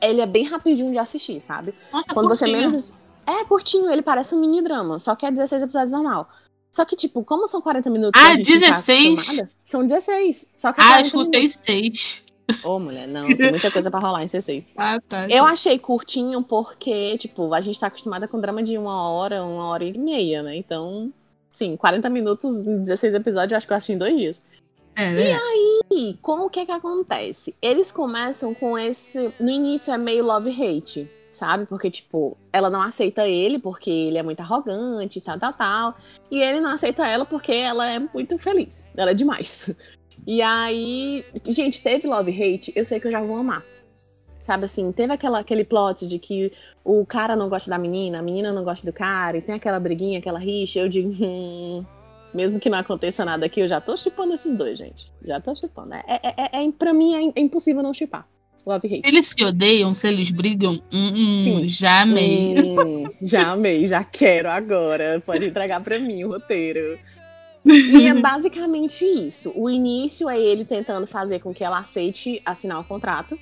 Ele 0.00 0.20
é 0.20 0.26
bem 0.26 0.44
rapidinho 0.44 0.92
de 0.92 0.98
assistir, 0.98 1.40
sabe? 1.40 1.74
Nossa, 1.92 2.12
Quando 2.12 2.28
você 2.28 2.44
curtinho. 2.44 2.66
menos. 2.68 2.94
É 3.26 3.44
curtinho, 3.44 3.90
ele 3.90 4.02
parece 4.02 4.34
um 4.34 4.40
mini 4.40 4.62
drama, 4.62 4.98
só 4.98 5.14
que 5.14 5.24
é 5.26 5.30
16 5.30 5.62
episódios 5.62 5.92
normal. 5.92 6.28
Só 6.74 6.84
que, 6.84 6.96
tipo, 6.96 7.22
como 7.22 7.46
são 7.46 7.60
40 7.62 7.88
minutos. 7.88 8.20
Ah, 8.20 8.30
e 8.30 8.32
a 8.32 8.34
gente 8.36 8.50
não 8.54 8.60
tá 8.60 8.66
16? 8.66 9.12
acostumada, 9.18 9.50
São 9.64 9.86
16. 9.86 10.50
Só 10.56 10.72
que 10.72 10.80
é 10.80 10.84
Ah, 10.84 10.88
40 10.88 11.06
escutei 11.06 11.40
minutos. 11.42 11.62
seis. 11.64 12.22
Ô, 12.64 12.78
mulher, 12.78 13.06
não, 13.08 13.26
tem 13.26 13.50
muita 13.50 13.70
coisa 13.70 13.90
pra 13.90 14.00
rolar 14.00 14.22
em 14.22 14.26
16. 14.26 14.64
Ah, 14.76 14.98
tá. 15.08 15.26
Eu 15.30 15.44
achei 15.44 15.78
curtinho 15.78 16.42
porque, 16.42 17.16
tipo, 17.18 17.54
a 17.54 17.60
gente 17.60 17.78
tá 17.78 17.86
acostumada 17.86 18.26
com 18.26 18.40
drama 18.40 18.62
de 18.62 18.76
uma 18.76 19.08
hora, 19.08 19.44
uma 19.44 19.66
hora 19.68 19.84
e 19.84 19.96
meia, 19.96 20.42
né? 20.42 20.56
Então, 20.56 21.12
sim, 21.52 21.76
40 21.76 22.10
minutos 22.10 22.52
em 22.56 22.82
16 22.82 23.14
episódios, 23.14 23.52
eu 23.52 23.56
acho 23.56 23.66
que 23.66 23.72
eu 23.72 23.76
assisti 23.76 23.92
em 23.92 23.98
dois 23.98 24.16
dias. 24.16 24.42
É, 24.96 25.32
é. 25.32 25.38
E 25.92 26.14
com 26.20 26.40
o 26.46 26.50
que 26.50 26.66
que 26.66 26.72
acontece? 26.72 27.54
Eles 27.62 27.90
começam 27.92 28.52
com 28.54 28.76
esse. 28.78 29.32
No 29.40 29.48
início 29.50 29.92
é 29.92 29.98
meio 29.98 30.24
love-hate, 30.24 31.08
sabe? 31.34 31.66
Porque, 31.66 31.90
tipo, 31.90 32.36
ela 32.52 32.70
não 32.70 32.80
aceita 32.80 33.26
ele 33.28 33.58
porque 33.58 33.90
ele 33.90 34.18
é 34.18 34.22
muito 34.22 34.40
arrogante 34.40 35.18
e 35.18 35.22
tal, 35.22 35.38
tal, 35.38 35.52
tal. 35.52 35.96
E 36.30 36.40
ele 36.40 36.60
não 36.60 36.70
aceita 36.70 37.06
ela 37.06 37.24
porque 37.24 37.52
ela 37.52 37.90
é 37.90 37.98
muito 37.98 38.38
feliz. 38.38 38.86
Ela 38.96 39.10
é 39.10 39.14
demais. 39.14 39.70
E 40.26 40.40
aí. 40.40 41.22
Gente, 41.48 41.82
teve 41.82 42.08
love-hate, 42.08 42.72
eu 42.74 42.82
sei 42.82 42.98
que 42.98 43.06
eu 43.06 43.12
já 43.12 43.20
vou 43.20 43.36
amar. 43.36 43.62
Sabe 44.40 44.64
assim, 44.64 44.90
teve 44.90 45.12
aquela, 45.12 45.40
aquele 45.40 45.64
plot 45.64 46.06
de 46.08 46.18
que 46.18 46.50
o 46.82 47.04
cara 47.04 47.36
não 47.36 47.48
gosta 47.48 47.68
da 47.68 47.76
menina, 47.76 48.20
a 48.20 48.22
menina 48.22 48.50
não 48.52 48.64
gosta 48.64 48.86
do 48.86 48.92
cara, 48.92 49.36
e 49.36 49.42
tem 49.42 49.54
aquela 49.54 49.78
briguinha, 49.80 50.18
aquela 50.18 50.38
rixa, 50.38 50.78
eu 50.78 50.88
digo, 50.88 51.10
hum, 51.18 51.84
mesmo 52.34 52.58
que 52.58 52.68
não 52.68 52.78
aconteça 52.78 53.24
nada 53.24 53.46
aqui, 53.46 53.60
eu 53.60 53.68
já 53.68 53.80
tô 53.80 53.96
chipando 53.96 54.34
esses 54.34 54.52
dois, 54.52 54.78
gente. 54.78 55.12
Já 55.24 55.40
tô 55.40 55.54
chipando. 55.54 55.94
É, 55.94 56.04
é, 56.08 56.34
é, 56.36 56.64
é, 56.64 56.72
pra 56.72 56.92
mim 56.92 57.14
é, 57.14 57.32
é 57.36 57.40
impossível 57.40 57.82
não 57.82 57.94
chipar. 57.94 58.28
Love 58.66 58.88
e 58.88 58.94
hate. 58.98 59.02
Eles 59.08 59.26
se 59.28 59.44
odeiam, 59.44 59.92
se 59.94 60.08
eles 60.08 60.30
brigam, 60.30 60.80
hum, 60.92 61.12
hum, 61.14 61.42
Sim. 61.42 61.68
já 61.68 62.00
amei. 62.02 62.54
Hum, 62.58 63.04
já 63.22 63.50
amei, 63.52 63.86
já 63.86 64.02
quero 64.02 64.48
agora. 64.48 65.22
Pode 65.24 65.44
entregar 65.46 65.82
pra 65.82 65.98
mim 65.98 66.24
o 66.24 66.28
roteiro. 66.28 66.98
E 67.66 68.06
é 68.06 68.14
basicamente 68.20 69.04
isso. 69.04 69.52
O 69.54 69.68
início 69.68 70.28
é 70.28 70.38
ele 70.40 70.64
tentando 70.64 71.06
fazer 71.06 71.40
com 71.40 71.52
que 71.52 71.62
ela 71.64 71.78
aceite 71.78 72.40
assinar 72.44 72.80
o 72.80 72.84
contrato. 72.84 73.38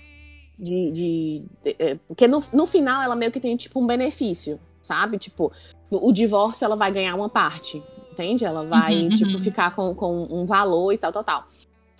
De, 0.58 0.90
de, 0.92 1.42
de- 1.64 1.76
é, 1.78 1.96
porque 2.06 2.28
no, 2.28 2.42
no 2.52 2.66
final 2.66 3.02
ela 3.02 3.16
meio 3.16 3.32
que 3.32 3.40
tem 3.40 3.56
tipo 3.56 3.80
um 3.80 3.86
benefício, 3.86 4.60
sabe? 4.80 5.18
Tipo, 5.18 5.50
no- 5.90 6.04
o 6.06 6.12
divórcio 6.12 6.64
ela 6.64 6.76
vai 6.76 6.92
ganhar 6.92 7.14
uma 7.16 7.28
parte, 7.28 7.82
entende? 8.12 8.44
Ela 8.44 8.62
vai, 8.64 8.94
Uhum, 9.04 9.08
tipo, 9.16 9.30
uhum. 9.32 9.38
ficar 9.40 9.74
com, 9.74 9.92
com 9.94 10.22
um 10.30 10.44
valor 10.46 10.92
e 10.92 10.98
tal, 10.98 11.10
tal, 11.10 11.24
tal. 11.24 11.48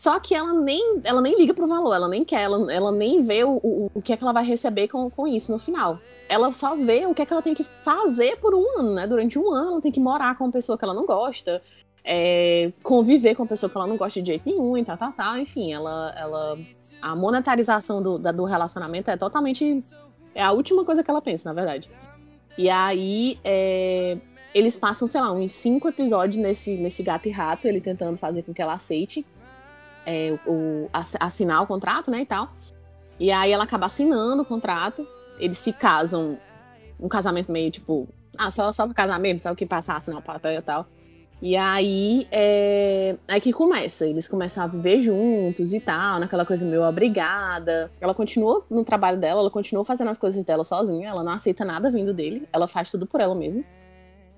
Só 0.03 0.19
que 0.19 0.35
ela 0.35 0.53
nem, 0.53 1.01
ela 1.05 1.21
nem 1.21 1.39
liga 1.39 1.55
pro 1.55 1.65
valor, 1.69 1.95
ela 1.95 2.09
nem 2.09 2.25
quer, 2.25 2.43
ela, 2.43 2.73
ela 2.75 2.91
nem 2.91 3.23
vê 3.23 3.45
o, 3.45 3.61
o, 3.63 3.89
o 3.95 4.03
que 4.03 4.13
é 4.13 4.17
que 4.17 4.25
ela 4.25 4.33
vai 4.33 4.45
receber 4.45 4.89
com, 4.89 5.09
com 5.09 5.29
isso 5.29 5.53
no 5.53 5.61
final. 5.61 6.01
Ela 6.29 6.53
só 6.53 6.75
vê 6.75 7.07
o 7.07 7.15
que 7.15 7.23
é 7.23 7.25
que 7.25 7.33
ela 7.33 7.41
tem 7.41 7.55
que 7.55 7.63
fazer 7.85 8.37
por 8.39 8.53
um 8.53 8.81
ano, 8.81 8.95
né? 8.95 9.07
Durante 9.07 9.39
um 9.39 9.53
ano 9.53 9.71
ela 9.75 9.81
tem 9.81 9.93
que 9.93 10.01
morar 10.01 10.37
com 10.37 10.43
uma 10.43 10.51
pessoa 10.51 10.77
que 10.77 10.85
ela 10.85 10.93
não 10.93 11.07
gosta, 11.07 11.63
é, 12.05 12.73
conviver 12.83 13.37
com 13.37 13.45
uma 13.45 13.49
pessoa 13.49 13.71
que 13.71 13.77
ela 13.77 13.87
não 13.87 13.97
gosta 13.97 14.21
de 14.21 14.27
jeito 14.27 14.43
nenhum 14.45 14.77
e 14.77 14.85
tal, 14.85 14.97
tal, 14.97 15.13
tal. 15.13 15.39
Enfim, 15.39 15.73
ela, 15.73 16.13
ela 16.19 16.59
a 17.01 17.15
monetarização 17.15 18.03
do, 18.03 18.19
da- 18.19 18.33
do 18.33 18.45
relacionamento 18.45 19.09
é 19.09 19.17
totalmente. 19.17 19.85
É 20.35 20.43
a 20.43 20.51
última 20.51 20.85
coisa 20.85 21.05
que 21.05 21.11
ela 21.13 21.23
pensa, 21.23 21.49
na 21.49 21.55
verdade. 21.55 21.89
E 22.59 22.69
aí, 22.69 23.39
é, 23.45 24.19
eles 24.53 24.75
passam, 24.75 25.07
sei 25.07 25.21
lá, 25.21 25.31
uns 25.31 25.53
cinco 25.53 25.89
episódios 25.89 26.39
nesse, 26.39 26.77
nesse 26.77 27.05
gato 27.05 27.29
e 27.29 27.31
rato, 27.31 27.69
ele 27.69 27.81
tentando 27.81 28.17
fazer 28.19 28.43
com 28.43 28.53
que 28.53 28.61
ela 28.61 28.75
aceite 28.75 29.25
é, 30.07 30.39
o, 30.47 30.89
ass- 30.93 31.17
assinar 31.19 31.63
o 31.63 31.67
contrato, 31.67 32.11
né, 32.11 32.21
e 32.21 32.27
tal. 32.27 32.53
E 33.19 33.31
aí 33.31 33.53
ela 33.53 33.65
acaba 33.65 33.87
assinando 33.87 34.43
o 34.43 34.45
contrato, 34.45 35.07
eles 35.39 35.59
se 35.59 35.73
casam, 35.73 36.39
um 36.99 37.09
casamento 37.09 37.53
meio 37.53 37.71
tipo, 37.71 38.09
ah, 38.37 38.51
só, 38.51 38.73
só 38.73 38.85
pra 38.87 38.95
casar 38.95 39.19
mesmo, 39.19 39.41
só 39.41 39.55
que 39.55 39.67
passar, 39.67 39.97
assinar 39.97 40.21
o 40.21 40.23
papel 40.23 40.59
e 40.59 40.63
tal. 40.63 40.87
E 41.41 41.57
aí, 41.57 42.29
é... 42.31 43.17
que 43.43 43.53
começa. 43.53 44.07
Eles 44.07 44.29
começam 44.29 44.63
a 44.63 44.69
viver 44.69 45.01
juntos 45.01 45.73
e 45.73 45.81
tal, 45.81 46.21
naquela 46.21 46.47
coisa 46.47 46.65
meio 46.65 46.85
obrigada. 46.85 47.91
Ela 48.01 48.15
continua 48.15 48.63
no 48.71 48.85
trabalho 48.85 49.19
dela, 49.19 49.41
ela 49.41 49.51
continua 49.51 49.85
fazendo 49.85 50.09
as 50.09 50.17
coisas 50.17 50.45
dela 50.45 50.63
sozinha, 50.63 51.09
ela 51.09 51.25
não 51.25 51.33
aceita 51.33 51.65
nada 51.65 51.91
vindo 51.91 52.15
dele, 52.15 52.49
ela 52.53 52.69
faz 52.69 52.93
tudo 52.93 53.07
por 53.07 53.21
ela 53.21 53.35
mesma. 53.35 53.65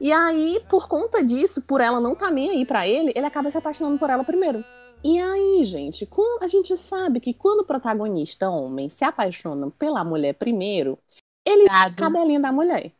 E 0.00 0.11
aí, 0.11 0.62
por 0.68 0.88
conta 0.88 1.22
disso, 1.22 1.62
por 1.62 1.83
ela 1.83 2.00
não 2.00 2.14
tá 2.14 2.31
nem 2.31 2.50
aí 2.50 2.64
pra 2.64 2.88
ele, 2.88 3.12
ele 3.14 3.27
acaba 3.27 3.50
se 3.50 3.59
apaixonando 3.59 3.98
por 3.98 4.09
ela 4.09 4.24
primeiro. 4.24 4.64
E 5.04 5.18
aí, 5.20 5.62
gente, 5.64 6.06
com- 6.06 6.38
a 6.42 6.46
gente 6.46 6.74
sabe 6.76 7.20
que 7.20 7.34
quando 7.34 7.60
o 7.60 7.64
protagonista 7.66 8.48
homem 8.48 8.88
se 8.88 9.04
apaixona 9.04 9.70
pela 9.70 10.02
mulher 10.02 10.32
primeiro, 10.34 10.98
ele 11.44 11.66
Gado, 11.68 11.94
cadelinha 11.96 12.40
da 12.40 12.50
mulher. 12.50 12.90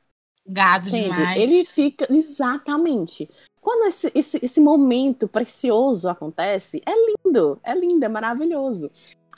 gado 0.47 0.89
Entende? 0.89 1.13
demais. 1.13 1.41
Ele 1.41 1.65
fica. 1.65 2.07
Exatamente. 2.11 3.29
Quando 3.61 3.87
esse, 3.87 4.13
esse, 4.15 4.39
esse 4.43 4.61
momento 4.61 5.27
precioso 5.27 6.09
acontece, 6.09 6.83
é 6.85 6.93
lindo. 6.93 7.59
É 7.65 7.75
lindo, 7.75 8.05
é 8.05 8.09
maravilhoso. 8.09 8.91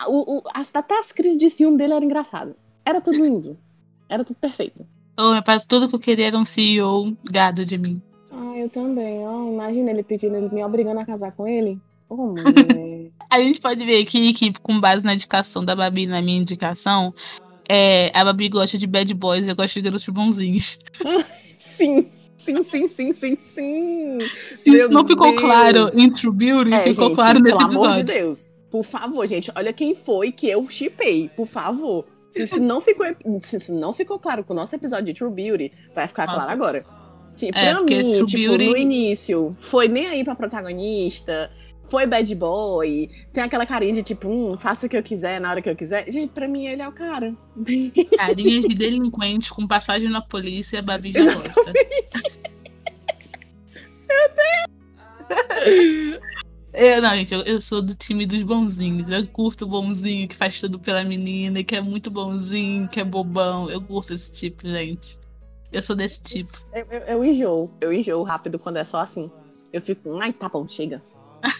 O, 0.08 0.38
o- 0.38 0.42
até 0.74 0.98
as 0.98 1.12
crises 1.12 1.38
de 1.38 1.48
ciúme 1.48 1.76
dele 1.78 1.94
era 1.94 2.04
engraçado. 2.04 2.56
Era 2.84 3.00
tudo 3.00 3.24
lindo. 3.24 3.56
Era 4.08 4.24
tudo 4.24 4.36
perfeito. 4.38 4.84
Ô, 5.16 5.32
meu 5.32 5.42
pai, 5.42 5.58
tudo 5.66 5.88
que 5.88 5.94
eu 5.94 6.00
queria 6.00 6.26
era 6.26 6.36
um 6.36 6.44
CEO 6.44 7.16
gado 7.30 7.64
de 7.64 7.78
mim. 7.78 8.02
Ah, 8.30 8.58
eu 8.58 8.68
também. 8.68 9.26
Ó, 9.26 9.48
imagina 9.52 9.90
ele 9.90 10.02
pedindo, 10.02 10.34
ele 10.36 10.52
me 10.52 10.64
obrigando 10.64 11.00
a 11.00 11.06
casar 11.06 11.32
com 11.32 11.46
ele. 11.46 11.80
Mulher. 12.10 13.10
A 13.30 13.38
gente 13.40 13.60
pode 13.60 13.84
ver 13.84 14.02
aqui 14.02 14.32
que, 14.32 14.52
com 14.60 14.80
base 14.80 15.04
na 15.04 15.14
indicação 15.14 15.64
da 15.64 15.74
Babi, 15.74 16.06
na 16.06 16.22
minha 16.22 16.38
indicação, 16.38 17.12
é, 17.68 18.10
a 18.16 18.24
Babi 18.24 18.48
gosta 18.48 18.78
de 18.78 18.86
bad 18.86 19.12
boys, 19.14 19.48
eu 19.48 19.56
gosto 19.56 19.74
de 19.74 19.82
garotos 19.82 20.06
bonzinhos. 20.08 20.78
sim, 21.58 22.06
sim, 22.38 22.62
sim, 22.62 22.86
sim, 22.88 23.12
sim, 23.12 23.36
sim. 23.36 24.18
Se 24.62 24.70
Meu 24.70 24.88
não 24.88 25.06
ficou 25.06 25.30
Deus. 25.30 25.40
claro 25.40 25.90
em 25.98 26.08
True 26.10 26.32
Beauty, 26.32 26.72
É, 26.72 26.80
ficou 26.82 27.08
gente, 27.08 27.16
claro 27.16 27.40
nesse 27.40 27.56
pelo 27.56 27.68
amor 27.70 27.92
de 27.92 28.00
episódio. 28.00 28.04
Deus. 28.24 28.54
Por 28.70 28.84
favor, 28.84 29.26
gente, 29.26 29.50
olha 29.56 29.72
quem 29.72 29.94
foi 29.94 30.30
que 30.30 30.48
eu 30.48 30.68
chipei, 30.70 31.28
por 31.36 31.46
favor. 31.46 32.04
Se 32.30 32.44
isso 32.44 32.60
não 32.60 32.80
ficou, 32.80 33.06
se 33.40 33.56
isso 33.56 33.74
não 33.74 33.92
ficou 33.92 34.18
claro 34.18 34.44
com 34.44 34.52
o 34.52 34.56
nosso 34.56 34.74
episódio 34.74 35.06
de 35.06 35.14
True 35.14 35.30
Beauty, 35.32 35.72
vai 35.94 36.06
ficar 36.06 36.26
Nossa. 36.26 36.38
claro 36.38 36.52
agora. 36.52 36.84
Sim, 37.34 37.50
É, 37.52 37.70
pra 37.72 37.82
mim, 37.82 38.12
True 38.12 38.26
tipo, 38.26 38.48
Beauty- 38.56 38.70
no 38.70 38.76
início, 38.76 39.56
foi 39.58 39.88
nem 39.88 40.06
aí 40.06 40.22
pra 40.24 40.34
protagonista, 40.34 41.50
foi 41.88 42.06
bad 42.06 42.34
boy, 42.34 43.08
tem 43.32 43.42
aquela 43.42 43.66
carinha 43.66 43.92
de 43.92 44.02
tipo, 44.02 44.28
hum, 44.28 44.56
faça 44.56 44.86
o 44.86 44.88
que 44.88 44.96
eu 44.96 45.02
quiser, 45.02 45.40
na 45.40 45.50
hora 45.50 45.62
que 45.62 45.70
eu 45.70 45.76
quiser. 45.76 46.10
Gente, 46.10 46.30
pra 46.30 46.48
mim 46.48 46.66
ele 46.66 46.82
é 46.82 46.88
o 46.88 46.92
cara. 46.92 47.34
Carinhas 48.16 48.64
de 48.64 48.74
delinquente 48.74 49.50
com 49.50 49.66
passagem 49.66 50.08
na 50.08 50.20
polícia, 50.20 50.78
a 50.78 50.82
Babi 50.82 51.12
já 51.12 51.34
gosta. 51.34 51.72
Eu, 56.72 57.00
não, 57.00 57.10
gente, 57.16 57.32
eu, 57.32 57.40
eu 57.40 57.58
sou 57.58 57.80
do 57.80 57.94
time 57.94 58.26
dos 58.26 58.42
bonzinhos. 58.42 59.08
Eu 59.08 59.26
curto 59.26 59.64
o 59.64 59.68
bonzinho 59.68 60.28
que 60.28 60.36
faz 60.36 60.60
tudo 60.60 60.78
pela 60.78 61.02
menina, 61.04 61.64
que 61.64 61.74
é 61.74 61.80
muito 61.80 62.10
bonzinho, 62.10 62.86
que 62.86 63.00
é 63.00 63.04
bobão. 63.04 63.70
Eu 63.70 63.80
curto 63.80 64.12
esse 64.12 64.30
tipo, 64.30 64.68
gente. 64.68 65.18
Eu 65.72 65.80
sou 65.80 65.96
desse 65.96 66.22
tipo. 66.22 66.52
Eu, 66.74 66.86
eu, 66.90 67.00
eu 67.00 67.24
enjoo. 67.24 67.70
Eu 67.80 67.92
enjoo 67.94 68.22
rápido 68.22 68.58
quando 68.58 68.76
é 68.76 68.84
só 68.84 69.00
assim. 69.00 69.30
Eu 69.72 69.80
fico, 69.80 70.18
ai, 70.18 70.34
tá 70.34 70.50
bom, 70.50 70.68
chega. 70.68 71.02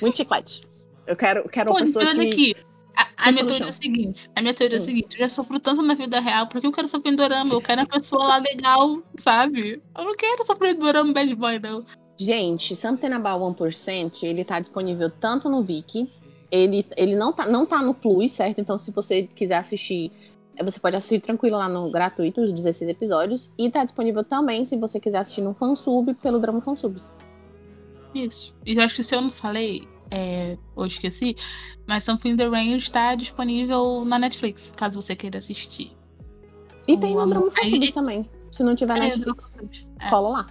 Muito 0.01 0.17
chiclete. 0.17 0.63
Eu 1.07 1.17
quero, 1.17 1.49
quero 1.49 1.69
Pô, 1.71 1.77
uma 1.77 1.81
pessoa 1.85 2.05
que. 2.07 2.21
aqui. 2.21 2.57
A, 2.97 3.29
a 3.29 3.33
minha 3.33 3.45
teoria 3.47 3.67
é 3.67 3.69
o 3.69 3.73
seguinte: 3.73 4.31
a 4.35 4.41
minha 4.41 4.55
teoria 4.55 4.79
é 4.79 4.81
o 4.81 4.83
Hum. 4.83 4.87
seguinte, 4.87 5.15
eu 5.15 5.21
já 5.21 5.29
sofro 5.29 5.61
tanto 5.61 5.83
na 5.83 5.95
vida 5.95 6.19
real, 6.19 6.47
porque 6.49 6.67
eu 6.67 6.73
quero 6.73 6.89
sofrer 6.89 7.13
em 7.13 7.17
dorama, 7.17 7.55
eu 7.55 7.61
quero 7.61 7.83
uma 7.83 7.87
pessoa 7.89 8.25
lá 8.27 8.39
legal, 8.39 9.03
sabe? 9.19 9.83
Eu 9.97 10.05
não 10.05 10.15
quero 10.17 10.45
sofrer 10.45 10.75
em 10.75 10.79
dorama 10.79 11.13
bad 11.13 11.35
boy, 11.35 11.59
não. 11.59 11.85
Gente, 12.19 12.75
Something 12.75 13.13
About 13.13 13.45
1%, 13.45 14.23
ele 14.23 14.43
tá 14.43 14.59
disponível 14.59 15.11
tanto 15.11 15.51
no 15.51 15.63
Viki, 15.63 16.11
ele, 16.51 16.87
ele 16.97 17.15
não, 17.15 17.31
tá, 17.33 17.47
não 17.47 17.67
tá 17.67 17.83
no 17.83 17.93
Plus, 17.93 18.33
certo? 18.33 18.59
Então, 18.59 18.79
se 18.79 18.91
você 18.91 19.25
quiser 19.25 19.57
assistir, 19.57 20.11
você 20.65 20.81
pode 20.81 20.97
assistir 20.97 21.21
tranquilo 21.21 21.59
lá 21.59 21.69
no 21.69 21.91
gratuito, 21.91 22.41
os 22.41 22.53
16 22.55 22.89
episódios. 22.89 23.51
E 23.59 23.69
tá 23.69 23.85
disponível 23.85 24.25
também, 24.25 24.65
se 24.65 24.79
você 24.79 24.99
quiser 24.99 25.19
assistir 25.19 25.43
no 25.43 25.53
fansub, 25.53 26.15
pelo 26.15 26.39
Drama 26.39 26.63
Fansubs. 26.63 27.13
Isso. 28.25 28.55
E 28.65 28.75
eu 28.77 28.83
acho 28.83 28.95
que 28.95 29.03
se 29.03 29.15
eu 29.15 29.21
não 29.21 29.31
falei, 29.31 29.87
é, 30.11 30.57
ou 30.75 30.87
esqueci, 30.87 31.37
mas 31.87 32.05
Something 32.05 32.31
in 32.31 32.37
the 32.37 32.49
Rain 32.49 32.77
está 32.77 33.15
disponível 33.15 34.05
na 34.05 34.19
Netflix, 34.19 34.73
caso 34.77 35.01
você 35.01 35.15
queira 35.15 35.39
assistir. 35.39 35.93
E 36.89 36.97
tem 36.97 37.17
O 37.17 37.21
no 37.25 37.31
Drama 37.31 37.51
Fansubs 37.51 37.91
também. 37.93 38.25
Se 38.53 38.63
não 38.63 38.75
tiver 38.75 38.97
É, 38.97 39.01
Netflix, 39.01 39.59
É. 40.01 40.09
cola 40.09 40.29
lá. 40.31 40.47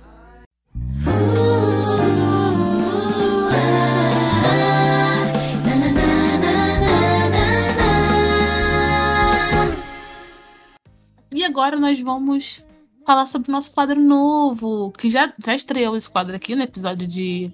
E 11.34 11.44
agora 11.44 11.78
nós 11.78 12.00
vamos 12.00 12.66
falar 13.06 13.28
sobre 13.28 13.50
o 13.50 13.52
nosso 13.52 13.72
quadro 13.72 14.00
novo, 14.00 14.92
que 14.92 15.10
já, 15.10 15.32
já 15.44 15.56
estreou 15.56 15.96
esse 15.96 16.10
quadro 16.10 16.36
aqui 16.36 16.56
no 16.56 16.64
episódio 16.64 17.08
de 17.08 17.52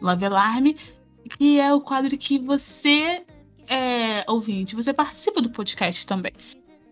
Love 0.00 0.26
Alarm, 0.26 0.72
que 1.36 1.60
é 1.60 1.72
o 1.74 1.80
quadro 1.80 2.16
que 2.16 2.38
você 2.38 3.22
é 3.68 4.24
ouvinte, 4.28 4.76
você 4.76 4.92
participa 4.92 5.42
do 5.42 5.50
podcast 5.50 6.06
também. 6.06 6.32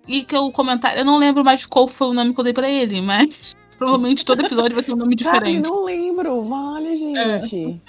E 0.07 0.23
que 0.23 0.37
o 0.37 0.51
comentário, 0.51 1.01
eu 1.01 1.05
não 1.05 1.17
lembro 1.17 1.45
mais 1.45 1.65
qual 1.65 1.89
foi 1.89 2.09
o 2.09 2.13
nome 2.13 2.35
que 2.35 2.41
eu 2.41 2.45
dei 2.45 2.53
pra 2.53 2.69
ele, 2.69 3.01
mas 3.01 3.55
provavelmente 3.79 4.25
todo 4.25 4.45
episódio 4.45 4.75
vai 4.75 4.85
ter 4.85 4.93
um 4.93 4.97
nome 4.97 5.17
Cara, 5.17 5.39
diferente. 5.39 5.71
não 5.71 5.85
lembro. 5.85 6.43
Vale, 6.43 6.97
gente. 6.97 7.81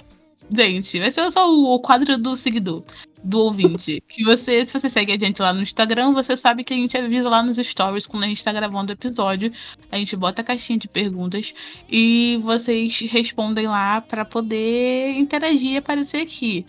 Gente, 0.50 1.00
vai 1.00 1.10
ser 1.10 1.32
só 1.32 1.50
o, 1.50 1.74
o 1.74 1.80
quadro 1.80 2.18
do 2.20 2.36
seguidor, 2.36 2.84
do 3.26 3.40
ouvinte. 3.40 4.02
Que 4.08 4.24
você, 4.24 4.66
se 4.66 4.80
você 4.80 4.90
segue 4.90 5.12
a 5.12 5.18
gente 5.18 5.42
lá 5.42 5.52
no 5.52 5.64
Instagram, 5.64 6.14
você 6.14 6.38
sabe 6.38 6.64
que 6.64 6.74
a 6.74 6.78
gente 6.78 6.96
avisa 6.96 7.28
lá 7.28 7.42
nos 7.42 7.58
stories 7.58 8.06
quando 8.06 8.24
a 8.24 8.28
gente 8.28 8.44
tá 8.44 8.54
gravando 8.54 8.92
o 8.92 8.94
episódio. 8.94 9.52
A 9.92 9.98
gente 9.98 10.16
bota 10.16 10.42
a 10.42 10.46
caixinha 10.46 10.78
de 10.78 10.88
perguntas 10.88 11.54
e 11.90 12.40
vocês 12.44 13.00
respondem 13.00 13.68
lá 13.68 14.00
pra 14.00 14.24
poder 14.24 15.12
interagir 15.18 15.72
e 15.72 15.78
aparecer 15.78 16.22
aqui. 16.22 16.66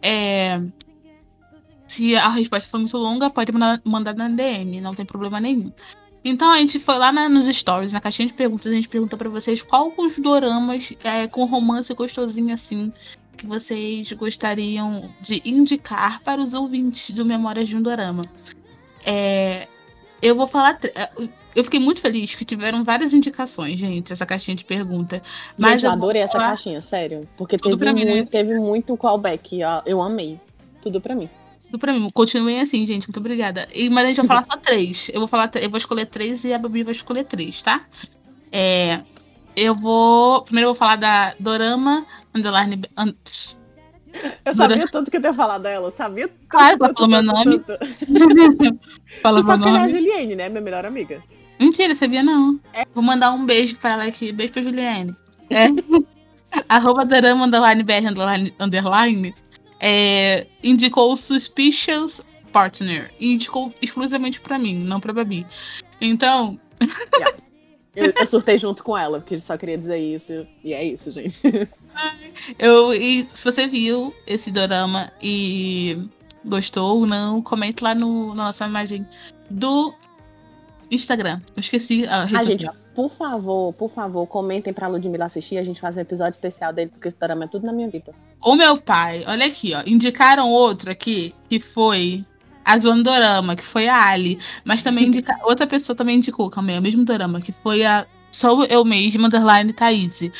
É, 0.00 0.62
se 1.86 2.14
a 2.14 2.28
resposta 2.28 2.70
for 2.70 2.78
muito 2.78 2.96
longa, 2.96 3.28
pode 3.28 3.50
mandar, 3.50 4.14
na 4.14 4.28
DM, 4.28 4.80
não 4.80 4.94
tem 4.94 5.04
problema 5.04 5.40
nenhum. 5.40 5.72
Então 6.24 6.50
a 6.50 6.58
gente 6.58 6.78
foi 6.78 6.96
lá 6.98 7.10
na- 7.10 7.28
nos 7.28 7.46
stories, 7.46 7.92
na 7.92 8.00
caixinha 8.00 8.26
de 8.26 8.34
perguntas, 8.34 8.70
a 8.70 8.74
gente 8.74 8.88
pergunta 8.88 9.16
pra 9.16 9.28
vocês 9.28 9.62
qual 9.62 9.92
os 9.96 10.16
doramas 10.18 10.92
é, 11.02 11.26
com 11.26 11.44
romance 11.44 11.92
gostosinho 11.94 12.52
assim 12.52 12.92
que 13.38 13.46
vocês 13.46 14.12
gostariam 14.12 15.08
de 15.20 15.40
indicar 15.44 16.20
para 16.22 16.40
os 16.42 16.52
ouvintes 16.52 17.10
do 17.14 17.24
Memórias 17.24 17.68
de 17.68 17.76
um 17.76 17.80
Dorama. 17.82 18.24
É, 19.06 19.66
eu 20.20 20.34
vou 20.36 20.46
falar. 20.46 20.78
é, 20.94 21.08
Eu 21.54 21.64
fiquei 21.64 21.80
muito 21.80 22.00
feliz 22.00 22.34
que 22.34 22.44
tiveram 22.44 22.84
várias 22.84 23.14
indicações, 23.14 23.78
gente, 23.78 24.12
essa 24.12 24.26
caixinha 24.26 24.56
de 24.56 24.64
pergunta. 24.64 25.22
Mas 25.56 25.72
Gente, 25.72 25.84
eu 25.84 25.92
adorei 25.92 26.22
essa 26.22 26.38
caixinha, 26.38 26.80
sério. 26.80 27.26
Porque 27.36 27.56
Tudo 27.56 27.70
teve, 27.70 27.84
pra 27.84 27.92
mim, 27.94 28.04
né? 28.04 28.10
muito, 28.16 28.28
teve 28.28 28.58
muito 28.58 28.96
callback. 28.96 29.58
Eu 29.86 30.02
amei. 30.02 30.38
Tudo 30.82 31.00
pra 31.00 31.14
mim. 31.14 31.28
Tudo 31.64 31.78
pra 31.78 31.92
mim. 31.92 32.10
Continuem 32.12 32.60
assim, 32.60 32.84
gente. 32.86 33.08
Muito 33.08 33.20
obrigada. 33.20 33.68
E, 33.74 33.88
mas 33.88 34.04
a 34.04 34.08
gente 34.08 34.16
vai 34.18 34.26
falar 34.26 34.44
só 34.44 34.56
três. 34.56 35.10
Eu 35.12 35.20
vou 35.20 35.28
falar, 35.28 35.50
eu 35.60 35.70
vou 35.70 35.78
escolher 35.78 36.06
três 36.06 36.44
e 36.44 36.52
a 36.52 36.58
Babi 36.58 36.82
vai 36.82 36.92
escolher 36.92 37.24
três, 37.24 37.60
tá? 37.62 37.84
É, 38.50 39.00
eu 39.56 39.74
vou. 39.74 40.42
Primeiro 40.42 40.68
eu 40.70 40.72
vou 40.74 40.78
falar 40.78 40.96
da 40.96 41.34
Dorama 41.38 42.06
Underline. 42.38 42.82
un- 42.98 43.14
Eu 44.44 44.54
sabia 44.54 44.86
tanto 44.88 45.10
que 45.10 45.16
eu 45.16 45.20
ia 45.22 45.34
falar 45.34 45.58
dela. 45.58 45.90
Sabia 45.90 46.28
tanto. 46.28 46.46
Claro, 46.48 46.76
ela 46.80 46.92
falou 46.94 47.08
meu 47.10 47.22
nome. 47.22 47.58
Tu 47.68 47.76
meu 49.32 49.42
sabe 49.42 49.62
que 49.62 49.68
ela 49.68 49.78
é 49.78 49.80
a 49.80 49.86
nome. 49.86 49.88
Juliane, 49.88 50.34
né? 50.36 50.48
Minha 50.48 50.60
melhor 50.60 50.84
amiga. 50.86 51.22
Mentira, 51.60 51.94
sabia 51.94 52.22
não. 52.22 52.58
Vou 52.94 53.02
mandar 53.02 53.32
um 53.32 53.44
beijo 53.44 53.76
pra 53.78 53.92
ela 53.92 54.04
aqui. 54.04 54.32
Beijo 54.32 54.52
pra 54.52 54.62
Juliane. 54.62 55.14
É. 55.50 55.66
Arroba 56.68 57.04
Dorama 57.04 57.46
Underline 57.46 57.82
BR 57.82 58.08
Underline. 58.10 58.54
underline 58.58 59.34
é, 59.80 60.46
indicou 60.62 61.12
o 61.12 61.16
Suspicious 61.16 62.20
Partner. 62.52 63.10
E 63.20 63.32
indicou 63.34 63.72
exclusivamente 63.82 64.40
pra 64.40 64.58
mim, 64.58 64.74
não 64.78 64.98
pra 65.00 65.12
Babi. 65.12 65.46
Então, 66.00 66.58
Eu, 67.98 68.12
eu 68.16 68.26
surtei 68.26 68.56
junto 68.58 68.84
com 68.84 68.96
ela, 68.96 69.18
porque 69.18 69.38
só 69.40 69.56
queria 69.56 69.76
dizer 69.76 69.98
isso. 69.98 70.46
E 70.62 70.72
é 70.72 70.84
isso, 70.84 71.10
gente. 71.10 71.42
Eu, 72.56 72.94
e 72.94 73.28
se 73.34 73.44
você 73.44 73.66
viu 73.66 74.14
esse 74.24 74.52
dorama 74.52 75.12
e 75.20 75.98
gostou 76.44 77.00
ou 77.00 77.06
não, 77.06 77.42
comente 77.42 77.82
lá 77.82 77.94
no, 77.94 78.34
na 78.34 78.44
nossa 78.44 78.66
imagem 78.66 79.04
do 79.50 79.92
Instagram. 80.90 81.40
Eu 81.56 81.60
esqueci 81.60 82.06
a 82.06 82.24
rede 82.24 82.36
Ah, 82.36 82.44
gente, 82.44 82.70
por 82.94 83.10
favor, 83.10 83.72
por 83.72 83.90
favor, 83.90 84.26
comentem 84.26 84.72
pra 84.72 84.86
Ludmilla 84.86 85.24
assistir. 85.24 85.58
A 85.58 85.64
gente 85.64 85.80
faz 85.80 85.96
um 85.96 86.00
episódio 86.00 86.36
especial 86.36 86.72
dele, 86.72 86.90
porque 86.92 87.08
esse 87.08 87.18
drama 87.18 87.44
é 87.44 87.48
tudo 87.48 87.66
na 87.66 87.72
minha 87.72 87.88
vida. 87.88 88.14
O 88.40 88.54
meu 88.54 88.80
pai, 88.80 89.24
olha 89.26 89.46
aqui, 89.46 89.74
ó. 89.74 89.82
Indicaram 89.84 90.48
outro 90.48 90.90
aqui, 90.90 91.34
que 91.48 91.58
foi 91.58 92.24
a 92.68 92.78
Zoando 92.78 93.02
Dorama, 93.04 93.56
que 93.56 93.64
foi 93.64 93.88
a 93.88 94.06
Ali. 94.08 94.38
Mas 94.64 94.82
também 94.82 95.06
indica, 95.08 95.34
outra 95.42 95.66
pessoa 95.66 95.96
também 95.96 96.16
indicou, 96.16 96.50
calma 96.50 96.70
aí, 96.70 96.76
é 96.76 96.78
o 96.78 96.82
mesmo 96.82 97.04
dorama, 97.04 97.40
que 97.40 97.52
foi 97.62 97.84
a 97.84 98.06
Sou 98.30 98.64
Eu 98.66 98.84
Mesma, 98.84 99.26
underline 99.26 99.72
Thaís. 99.72 100.30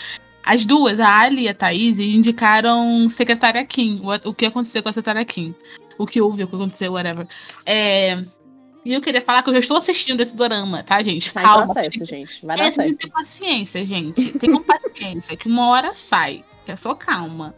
As 0.45 0.65
duas, 0.67 1.01
a 1.01 1.21
Ali 1.21 1.43
e 1.45 1.49
a 1.49 1.55
Thaís, 1.55 1.99
indicaram 1.99 3.09
Secretária 3.09 3.65
Kim. 3.65 4.01
O, 4.03 4.29
o 4.31 4.35
que 4.35 4.45
aconteceu 4.47 4.83
com 4.83 4.89
a 4.91 4.93
Secretária 4.93 5.25
Kim. 5.25 5.55
O 5.97 6.07
que 6.07 6.21
houve, 6.21 6.45
o 6.45 6.49
que 6.49 6.55
aconteceu, 6.55 6.93
whatever. 6.93 7.27
É, 7.65 8.23
E 8.85 8.93
eu 8.95 9.01
queria 9.01 9.21
falar 9.21 9.43
que 9.43 9.49
eu 9.51 9.55
já 9.55 9.59
estou 9.61 9.77
assistindo 9.79 10.21
esse 10.21 10.35
dorama, 10.37 10.83
tá, 10.83 11.03
gente? 11.03 11.29
Está 11.29 11.43
Calma. 11.43 11.65
processo, 11.65 12.05
gente. 12.05 12.45
Vai 12.47 12.57
dar 12.59 12.65
É, 12.65 12.71
tem 12.71 12.73
que 12.73 12.83
certo. 12.83 12.99
ter 12.99 13.11
paciência, 13.11 13.87
gente. 13.87 14.39
Tenham 14.39 14.63
paciência, 14.63 15.37
que 15.37 15.49
uma 15.49 15.67
hora 15.69 15.95
sai. 15.95 16.45
Que 16.65 16.73
é 16.73 16.77
só 16.77 16.95
calma. 16.95 17.55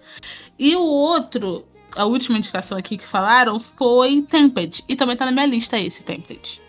E 0.59 0.75
o 0.77 0.83
outro, 0.83 1.65
a 1.97 2.05
última 2.05 2.39
indicação 2.39 2.77
aqui 2.77 2.97
que 2.97 3.07
falaram 3.07 3.61
foi 3.77 4.23
Tempted. 4.23 4.85
E 4.89 4.97
também 4.97 5.17
tá 5.17 5.25
na 5.25 5.33
minha 5.33 5.47
lista 5.47 5.79
esse 5.79 6.05
Tempted. 6.05 6.61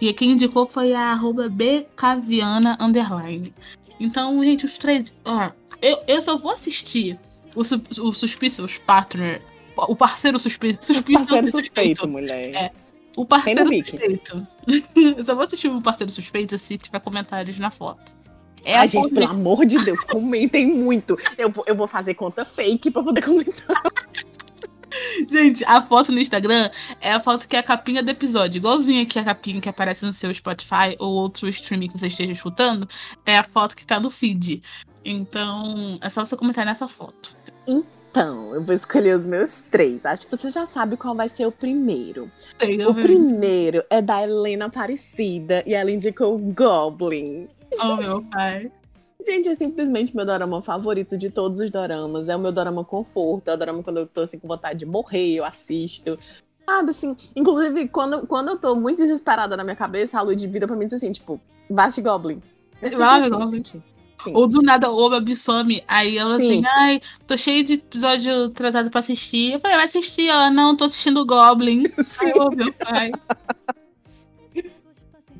E 0.00 0.12
quem 0.12 0.32
indicou 0.32 0.66
foi 0.66 0.92
a 0.92 1.12
arroba 1.12 1.48
bcaviana 1.48 2.76
underline. 2.80 3.52
Então, 3.98 4.42
gente, 4.44 4.64
os 4.64 4.78
três. 4.78 5.14
ó, 5.24 5.50
eu, 5.82 5.98
eu 6.06 6.22
só 6.22 6.38
vou 6.38 6.52
assistir 6.52 7.18
o, 7.54 7.60
o 7.60 8.12
Suspicious 8.12 8.78
Partner. 8.78 9.42
O 9.76 9.94
parceiro 9.94 10.38
suspeito. 10.38 10.84
Suspicious 10.84 11.28
Parceiro 11.28 11.48
e 11.48 11.50
suspeito, 11.50 12.08
mulher. 12.08 12.54
É. 12.54 12.72
O 13.16 13.24
parceiro 13.24 13.66
suspeito. 13.66 14.46
eu 14.94 15.24
só 15.24 15.34
vou 15.34 15.44
assistir 15.44 15.68
o 15.68 15.82
parceiro 15.82 16.12
suspeito 16.12 16.56
se 16.56 16.78
tiver 16.78 17.00
comentários 17.00 17.58
na 17.58 17.70
foto. 17.70 18.16
É 18.68 18.76
Ai, 18.76 18.84
a 18.84 18.86
gente, 18.86 19.08
pelo 19.14 19.26
amor 19.30 19.64
de 19.64 19.82
Deus, 19.82 20.00
comentem 20.04 20.66
muito. 20.66 21.18
Eu, 21.38 21.50
vou- 21.50 21.64
eu 21.66 21.74
vou 21.74 21.86
fazer 21.86 22.12
conta 22.14 22.44
fake 22.44 22.90
pra 22.90 23.02
poder 23.02 23.22
comentar. 23.24 23.82
Gente, 25.28 25.62
a 25.66 25.82
foto 25.82 26.10
no 26.10 26.18
Instagram 26.18 26.70
é 27.00 27.12
a 27.12 27.20
foto 27.20 27.46
que 27.46 27.54
é 27.54 27.58
a 27.58 27.62
capinha 27.62 28.02
do 28.02 28.10
episódio. 28.10 28.58
Igualzinha 28.58 29.04
que 29.04 29.18
a 29.18 29.24
capinha 29.24 29.60
que 29.60 29.68
aparece 29.68 30.04
no 30.04 30.12
seu 30.12 30.32
Spotify 30.32 30.96
ou 30.98 31.12
outro 31.12 31.46
streaming 31.48 31.88
que 31.88 31.98
você 31.98 32.06
esteja 32.06 32.32
escutando. 32.32 32.88
É 33.26 33.36
a 33.38 33.44
foto 33.44 33.76
que 33.76 33.86
tá 33.86 34.00
no 34.00 34.08
feed. 34.10 34.62
Então, 35.04 35.98
é 36.00 36.08
só 36.08 36.24
você 36.24 36.36
comentar 36.36 36.64
nessa 36.64 36.88
foto. 36.88 37.36
Então, 37.66 38.54
eu 38.54 38.62
vou 38.62 38.74
escolher 38.74 39.14
os 39.14 39.26
meus 39.26 39.60
três. 39.60 40.04
Acho 40.06 40.26
que 40.26 40.34
você 40.36 40.48
já 40.50 40.64
sabe 40.66 40.96
qual 40.96 41.14
vai 41.14 41.28
ser 41.28 41.46
o 41.46 41.52
primeiro. 41.52 42.30
Sei, 42.58 42.84
O 42.86 42.94
primeiro 42.94 43.84
é 43.90 44.00
da 44.00 44.22
Helena 44.22 44.66
Aparecida 44.66 45.62
e 45.66 45.74
ela 45.74 45.90
indicou 45.90 46.34
o 46.34 46.38
Goblin. 46.38 47.46
Oh, 47.80 47.96
meu 47.96 48.24
pai. 48.24 48.70
Gente, 49.26 49.48
é 49.48 49.54
simplesmente 49.54 50.14
meu 50.14 50.24
dorama 50.24 50.62
favorito 50.62 51.18
de 51.18 51.28
todos 51.28 51.60
os 51.60 51.70
doramas. 51.70 52.28
É 52.28 52.36
o 52.36 52.38
meu 52.38 52.52
dorama 52.52 52.84
conforto, 52.84 53.48
é 53.48 53.54
o 53.54 53.56
dorama 53.56 53.82
quando 53.82 53.98
eu 53.98 54.06
tô 54.06 54.22
assim, 54.22 54.38
com 54.38 54.48
vontade 54.48 54.78
de 54.78 54.86
morrer, 54.86 55.34
eu 55.34 55.44
assisto. 55.44 56.18
Sabe, 56.64 56.90
assim, 56.90 57.16
inclusive, 57.34 57.88
quando, 57.88 58.26
quando 58.26 58.48
eu 58.48 58.58
tô 58.58 58.74
muito 58.74 58.98
desesperada 58.98 59.56
na 59.56 59.64
minha 59.64 59.76
cabeça, 59.76 60.18
a 60.18 60.22
Lud 60.22 60.46
vira 60.46 60.66
pra 60.66 60.76
mim 60.76 60.84
e 60.84 60.86
diz 60.86 60.94
assim, 60.94 61.10
tipo, 61.10 61.40
Vast 61.68 62.00
Goblin. 62.00 62.42
É 62.80 62.88
assim, 62.88 63.30
Goblin. 63.30 63.62
Sim. 63.64 64.32
Ou 64.34 64.48
do 64.48 64.62
nada, 64.62 64.90
Oba 64.90 65.22
some. 65.34 65.82
Aí 65.86 66.18
ela 66.18 66.34
Sim. 66.34 66.42
assim, 66.42 66.66
ai, 66.66 67.00
tô 67.26 67.36
cheio 67.36 67.64
de 67.64 67.74
episódio 67.74 68.50
tratado 68.50 68.90
pra 68.90 69.00
assistir. 69.00 69.52
Eu 69.52 69.60
falei, 69.60 69.76
vai 69.76 69.86
assistir, 69.86 70.28
ela, 70.28 70.50
não, 70.50 70.76
tô 70.76 70.84
assistindo 70.84 71.24
Goblin. 71.24 71.84
Aí 72.20 72.30
eu, 72.30 72.50
meu 72.50 72.72
pai. 72.72 73.10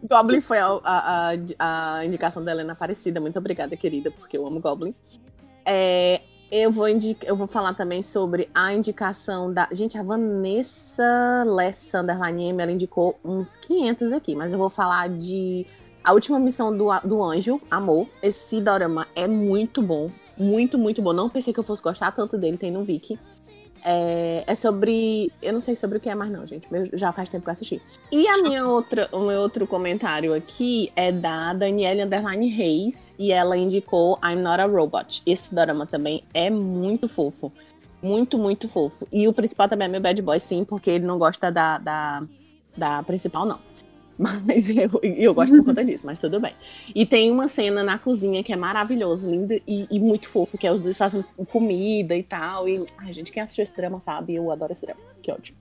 Goblin 0.09 0.41
foi 0.41 0.59
a, 0.59 0.67
a, 0.85 1.31
a- 1.59 1.95
a 1.99 2.05
indicação 2.05 2.43
da 2.43 2.51
Helena 2.53 2.73
Aparecida. 2.73 3.21
Muito 3.21 3.39
obrigada, 3.39 3.77
querida, 3.77 4.11
porque 4.11 4.37
eu 4.37 4.47
amo 4.47 4.61
Goblin. 4.61 4.95
É, 5.65 6.21
eu, 6.51 6.71
vou 6.71 6.87
eu 6.89 7.37
vou 7.37 7.47
falar 7.47 7.75
também 7.75 8.03
sobre 8.03 8.49
a 8.55 8.73
indicação 8.73 9.53
da. 9.53 9.69
Gente, 9.73 9.99
a 9.99 10.03
Vanessa 10.03 11.45
Lessa 11.47 12.01
Underline 12.01 12.61
ela 12.61 12.73
indicou 12.73 13.19
uns 13.25 13.57
500 13.57 14.13
aqui, 14.13 14.35
mas 14.35 14.53
eu 14.53 14.59
vou 14.59 14.71
falar 14.71 15.09
de. 15.09 15.67
A 16.03 16.13
última 16.13 16.39
missão 16.39 16.75
do, 16.75 16.87
do 17.05 17.23
Anjo, 17.23 17.61
Amor. 17.71 18.07
Esse 18.23 18.61
dorama 18.63 19.07
é 19.15 19.27
muito 19.27 19.83
bom. 19.83 20.11
Muito, 20.39 20.79
muito 20.79 21.03
bom. 21.03 21.13
Não 21.13 21.29
pensei 21.29 21.53
que 21.53 21.61
eu 21.61 21.65
fosse 21.65 21.83
gostar 21.83 22.13
tanto 22.13 22.39
dele, 22.39 22.57
tem 22.57 22.71
no 22.71 22.83
Viki. 22.83 23.19
É, 23.85 24.45
é 24.47 24.55
sobre. 24.55 25.31
Eu 25.41 25.53
não 25.53 25.61
sei 25.61 25.77
sobre 25.77 25.99
o 25.99 26.01
que 26.01 26.09
é 26.09 26.15
mais, 26.15 26.31
não, 26.31 26.47
gente. 26.47 26.69
Já 26.95 27.13
faz 27.13 27.29
tempo 27.29 27.45
que 27.45 27.51
eu 27.51 27.53
assisti. 27.53 27.83
E 28.11 28.27
a 28.27 28.43
minha 28.43 28.67
outra, 28.67 29.09
o 29.13 29.21
meu 29.21 29.41
outro 29.41 29.67
comentário 29.67 30.35
aqui 30.35 30.93
é 30.97 31.13
da 31.13 31.53
Danielle 31.53 32.03
Underline 32.03 32.49
Reis. 32.49 33.15
E 33.19 33.33
ela 33.33 33.57
indicou 33.57 34.19
I'm 34.25 34.37
Not 34.37 34.61
a 34.61 34.67
Robot. 34.67 35.23
Esse 35.27 35.55
dorama 35.55 35.87
também 35.87 36.25
é 36.33 36.51
muito 36.51 37.09
fofo. 37.09 37.53
Muito, 38.03 38.39
muito 38.39 38.69
fofo. 38.69 39.07
E 39.13 39.27
o 39.27 39.33
principal 39.33 39.69
também 39.69 39.87
é 39.87 39.91
meu 39.91 40.01
bad 40.01 40.21
boy, 40.23 40.39
sim, 40.39 40.65
porque 40.65 40.91
ele 40.91 41.05
não 41.05 41.19
gosta 41.19 41.51
da, 41.51 41.79
da, 41.79 42.23
da 42.77 43.03
principal, 43.03 43.45
não. 43.45 43.59
Mas 44.19 44.69
eu, 44.77 45.01
eu 45.03 45.33
gosto 45.33 45.57
por 45.57 45.65
conta 45.67 45.85
disso, 45.85 46.05
mas 46.05 46.19
tudo 46.19 46.41
bem. 46.41 46.55
E 46.95 47.07
tem 47.07 47.31
uma 47.31 47.47
cena 47.47 47.83
na 47.85 47.99
cozinha 47.99 48.43
que 48.43 48.53
é 48.53 48.57
maravilhosa, 48.57 49.31
linda 49.31 49.61
e, 49.67 49.87
e 49.91 50.01
muito 50.01 50.29
fofo, 50.29 50.59
que 50.59 50.67
é 50.67 50.73
os 50.73 50.81
dois 50.81 50.99
fazendo 50.99 51.25
comida 51.51 52.17
e 52.17 52.23
tal. 52.23 52.69
E, 52.69 52.85
ai, 52.99 53.13
gente, 53.13 53.31
quem 53.31 53.43
assistiu 53.43 53.63
esse 53.63 53.77
drama 53.77 54.01
sabe, 54.01 54.35
eu 54.35 54.51
adoro 54.51 54.73
esse 54.73 54.85
drama. 54.85 55.01
Que 55.23 55.31
ótimo. 55.31 55.59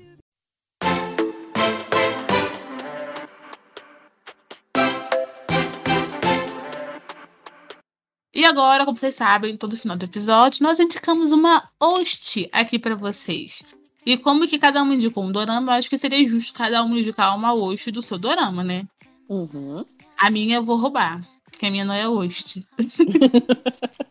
E 8.34 8.46
agora, 8.46 8.86
como 8.86 8.96
vocês 8.96 9.16
sabem, 9.16 9.58
todo 9.58 9.76
final 9.76 9.98
do 9.98 10.06
episódio, 10.06 10.62
nós 10.62 10.80
indicamos 10.80 11.32
uma 11.32 11.72
host 11.82 12.48
aqui 12.52 12.78
pra 12.78 12.94
vocês. 12.94 13.64
E 14.08 14.16
como 14.16 14.48
que 14.48 14.58
cada 14.58 14.82
um 14.82 14.94
indicou 14.94 15.26
um 15.26 15.34
dorama, 15.34 15.74
eu 15.74 15.80
acho 15.80 15.90
que 15.90 15.98
seria 15.98 16.26
justo 16.26 16.54
cada 16.54 16.82
um 16.82 16.98
indicar 16.98 17.36
uma 17.36 17.52
host 17.52 17.92
do 17.92 18.02
seu 18.02 18.18
dorama, 18.18 18.64
né? 18.64 18.88
Uhum. 19.28 19.84
A 20.18 20.32
minha 20.32 20.56
eu 20.56 20.64
vou 20.64 20.78
roubar, 20.78 21.22
porque 21.44 21.66
a 21.66 21.70
minha 21.70 21.84
não 21.84 21.94
é 21.94 22.06
host. 22.06 22.66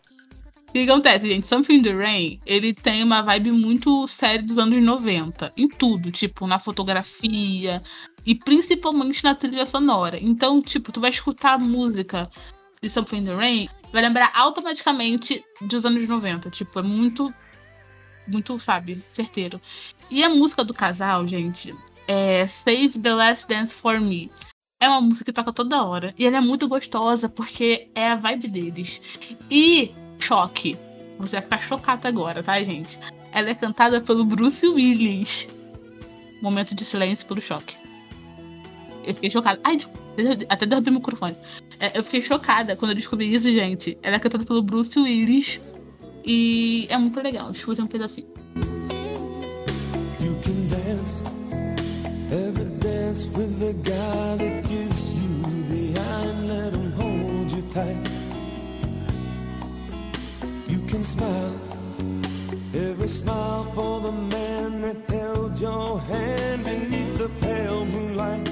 O 0.69 0.73
que 0.73 0.91
acontece, 0.91 1.27
gente? 1.27 1.49
Something 1.49 1.77
in 1.77 1.83
the 1.83 1.93
Rain, 1.93 2.41
ele 2.45 2.75
tem 2.75 3.03
uma 3.03 3.23
vibe 3.23 3.53
muito 3.53 4.07
séria 4.07 4.43
dos 4.43 4.59
anos 4.59 4.83
90. 4.83 5.51
Em 5.57 5.67
tudo, 5.67 6.13
tipo, 6.13 6.47
na 6.47 6.59
fotografia 6.59 7.83
e 8.27 8.35
principalmente 8.35 9.25
na 9.25 9.35
trilha 9.35 9.65
sonora. 9.65 10.19
Então, 10.21 10.61
tipo, 10.61 10.93
tu 10.93 11.01
vai 11.01 11.09
escutar 11.09 11.55
a 11.55 11.59
música 11.59 12.29
de 12.83 12.91
Something 12.91 13.19
in 13.19 13.25
the 13.25 13.35
Rain, 13.35 13.69
vai 13.91 14.03
lembrar 14.03 14.31
automaticamente 14.35 15.43
dos 15.63 15.87
anos 15.87 16.07
90. 16.07 16.51
Tipo, 16.51 16.81
é 16.81 16.83
muito, 16.83 17.33
muito, 18.27 18.59
sabe, 18.59 19.03
certeiro. 19.09 19.61
E 20.11 20.23
a 20.23 20.29
música 20.29 20.65
do 20.65 20.75
casal, 20.75 21.27
gente, 21.27 21.75
é 22.07 22.47
Save 22.47 22.99
the 22.99 23.15
Last 23.15 23.47
Dance 23.49 23.75
for 23.75 24.01
Me. 24.01 24.31
É 24.79 24.89
uma 24.89 25.01
música 25.01 25.25
que 25.25 25.33
toca 25.33 25.53
toda 25.53 25.85
hora. 25.85 26.15
E 26.19 26.27
ela 26.27 26.37
é 26.37 26.41
muito 26.41 26.69
gostosa 26.69 27.29
porque 27.29 27.89
é 27.95 28.09
a 28.09 28.17
vibe 28.17 28.49
deles. 28.49 29.01
E 29.51 29.93
choque. 30.19 30.79
Você 31.19 31.37
vai 31.37 31.43
ficar 31.43 31.61
chocada 31.61 32.09
agora, 32.09 32.43
tá, 32.43 32.63
gente? 32.63 32.99
Ela 33.33 33.51
é 33.51 33.55
cantada 33.55 34.01
pelo 34.01 34.25
Bruce 34.25 34.67
Willis. 34.67 35.49
Momento 36.43 36.75
de 36.75 36.85
silêncio 36.85 37.27
pelo 37.27 37.41
choque. 37.41 37.75
Eu 39.05 39.15
fiquei 39.15 39.31
chocada. 39.31 39.59
Ai, 39.65 39.81
até 40.49 40.67
derrubei 40.67 40.93
o 40.93 40.97
microfone. 40.97 41.37
É, 41.81 41.99
eu 41.99 42.05
fiquei 42.05 42.21
chocada 42.21 42.77
quando 42.77 42.91
eu 42.91 42.97
descobri 42.97 43.33
isso, 43.33 43.51
gente. 43.51 43.97
Ela 44.03 44.17
é 44.17 44.19
cantada 44.19 44.45
pelo 44.45 44.63
Bruce 44.63 44.99
Willis. 44.99 45.61
E 46.27 46.89
é 46.91 46.99
muito 46.99 47.21
legal. 47.23 47.53
Escuta 47.53 47.85
um 47.85 47.87
pedacinho. 47.87 48.27
You 50.21 50.35
can 50.43 50.67
dance, 50.69 51.23
ever 52.33 52.65
dance 52.81 53.29
with 53.29 53.61
the 53.61 53.73
guy 53.89 54.37
that 54.37 54.69
gives 54.69 55.05
you 55.13 55.43
the 55.71 56.01
eye 56.01 56.27
and 56.27 56.49
let 56.49 56.75
him 56.75 56.93
hold 56.95 57.53
you 57.53 57.63
tight. 57.73 57.97
You 60.69 60.81
can 60.89 61.05
smile, 61.05 61.55
ever 62.75 63.07
smile 63.07 63.71
for 63.73 64.01
the 64.01 64.11
man 64.11 64.83
that 64.83 64.97
held 65.09 65.61
your 65.61 66.01
hand 66.01 66.65
beneath 66.65 67.19
the 67.19 67.29
pale 67.41 67.85
moonlight. 67.87 68.51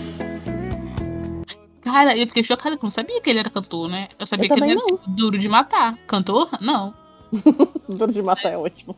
Cara, 1.83 2.17
eu 2.17 2.27
fiquei 2.29 2.45
chocada, 2.45 2.77
porque 2.77 2.85
eu 2.85 2.87
não 2.87 2.91
sabia 2.91 3.21
que 3.21 3.31
ele 3.31 3.41
era 3.41 3.51
cantor, 3.51 3.89
né? 3.89 4.09
Eu 4.17 4.27
sabia 4.27 4.47
Eu 4.47 4.55
que 4.55 4.63
ele 4.63 4.73
era 4.73 4.81
duro 5.09 5.37
de 5.37 5.49
matar. 5.49 5.97
Cantor? 6.07 6.49
Não. 6.61 6.95
Duro 7.89 8.13
de 8.13 8.23
matar 8.23 8.53
é 8.53 8.59
ótimo. 8.59 8.97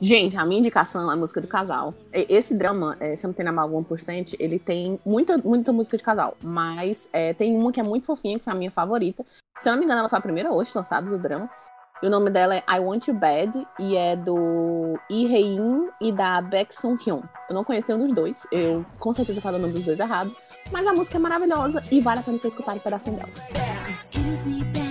Gente, 0.00 0.36
a 0.36 0.46
minha 0.46 0.60
indicação 0.60 1.10
é 1.10 1.14
a 1.14 1.16
música 1.16 1.40
do 1.40 1.48
casal. 1.48 1.92
Esse 2.12 2.56
drama, 2.56 2.96
é, 3.00 3.16
se 3.16 3.26
eu 3.26 3.28
não 3.28 3.34
tem 3.34 3.44
na 3.44 3.50
mal 3.50 3.68
1%, 3.68 4.36
ele 4.38 4.58
tem 4.58 5.00
muita, 5.04 5.36
muita 5.38 5.72
música 5.72 5.96
de 5.96 6.04
casal. 6.04 6.36
Mas 6.42 7.08
é, 7.12 7.34
tem 7.34 7.56
uma 7.56 7.72
que 7.72 7.80
é 7.80 7.82
muito 7.82 8.06
fofinha, 8.06 8.38
que 8.38 8.44
foi 8.44 8.52
a 8.52 8.56
minha 8.56 8.70
favorita. 8.70 9.24
Se 9.58 9.68
eu 9.68 9.72
não 9.72 9.78
me 9.78 9.84
engano, 9.84 10.00
ela 10.00 10.08
foi 10.08 10.18
a 10.18 10.22
primeira 10.22 10.52
hoje 10.52 10.70
lançada 10.74 11.10
do 11.10 11.18
drama. 11.18 11.50
E 12.00 12.06
o 12.06 12.10
nome 12.10 12.30
dela 12.30 12.54
é 12.54 12.62
I 12.68 12.78
Want 12.78 13.08
You 13.08 13.14
Bad, 13.14 13.66
e 13.80 13.96
é 13.96 14.14
do 14.14 14.96
Lee 15.10 15.58
e 16.00 16.12
da 16.12 16.40
Baek 16.40 16.72
Sung 16.72 16.96
Hyun. 17.04 17.22
Eu 17.48 17.54
não 17.56 17.64
conheço 17.64 17.88
nenhum 17.88 18.06
dos 18.06 18.14
dois, 18.14 18.46
eu 18.52 18.86
com 19.00 19.12
certeza 19.12 19.40
falo 19.40 19.56
o 19.56 19.60
nome 19.60 19.72
dos 19.72 19.84
dois 19.84 19.98
errado. 19.98 20.30
Mas 20.70 20.86
a 20.86 20.92
música 20.92 21.16
é 21.16 21.20
maravilhosa 21.20 21.82
e 21.90 22.00
vale 22.00 22.20
a 22.20 22.22
pena 22.22 22.38
você 22.38 22.46
escutar 22.46 22.76
um 22.76 22.78
pedacinho 22.78 23.16
dela. 23.16 23.30
Excuse 23.90 24.46
me, 24.46 24.62
baby, 24.64 24.87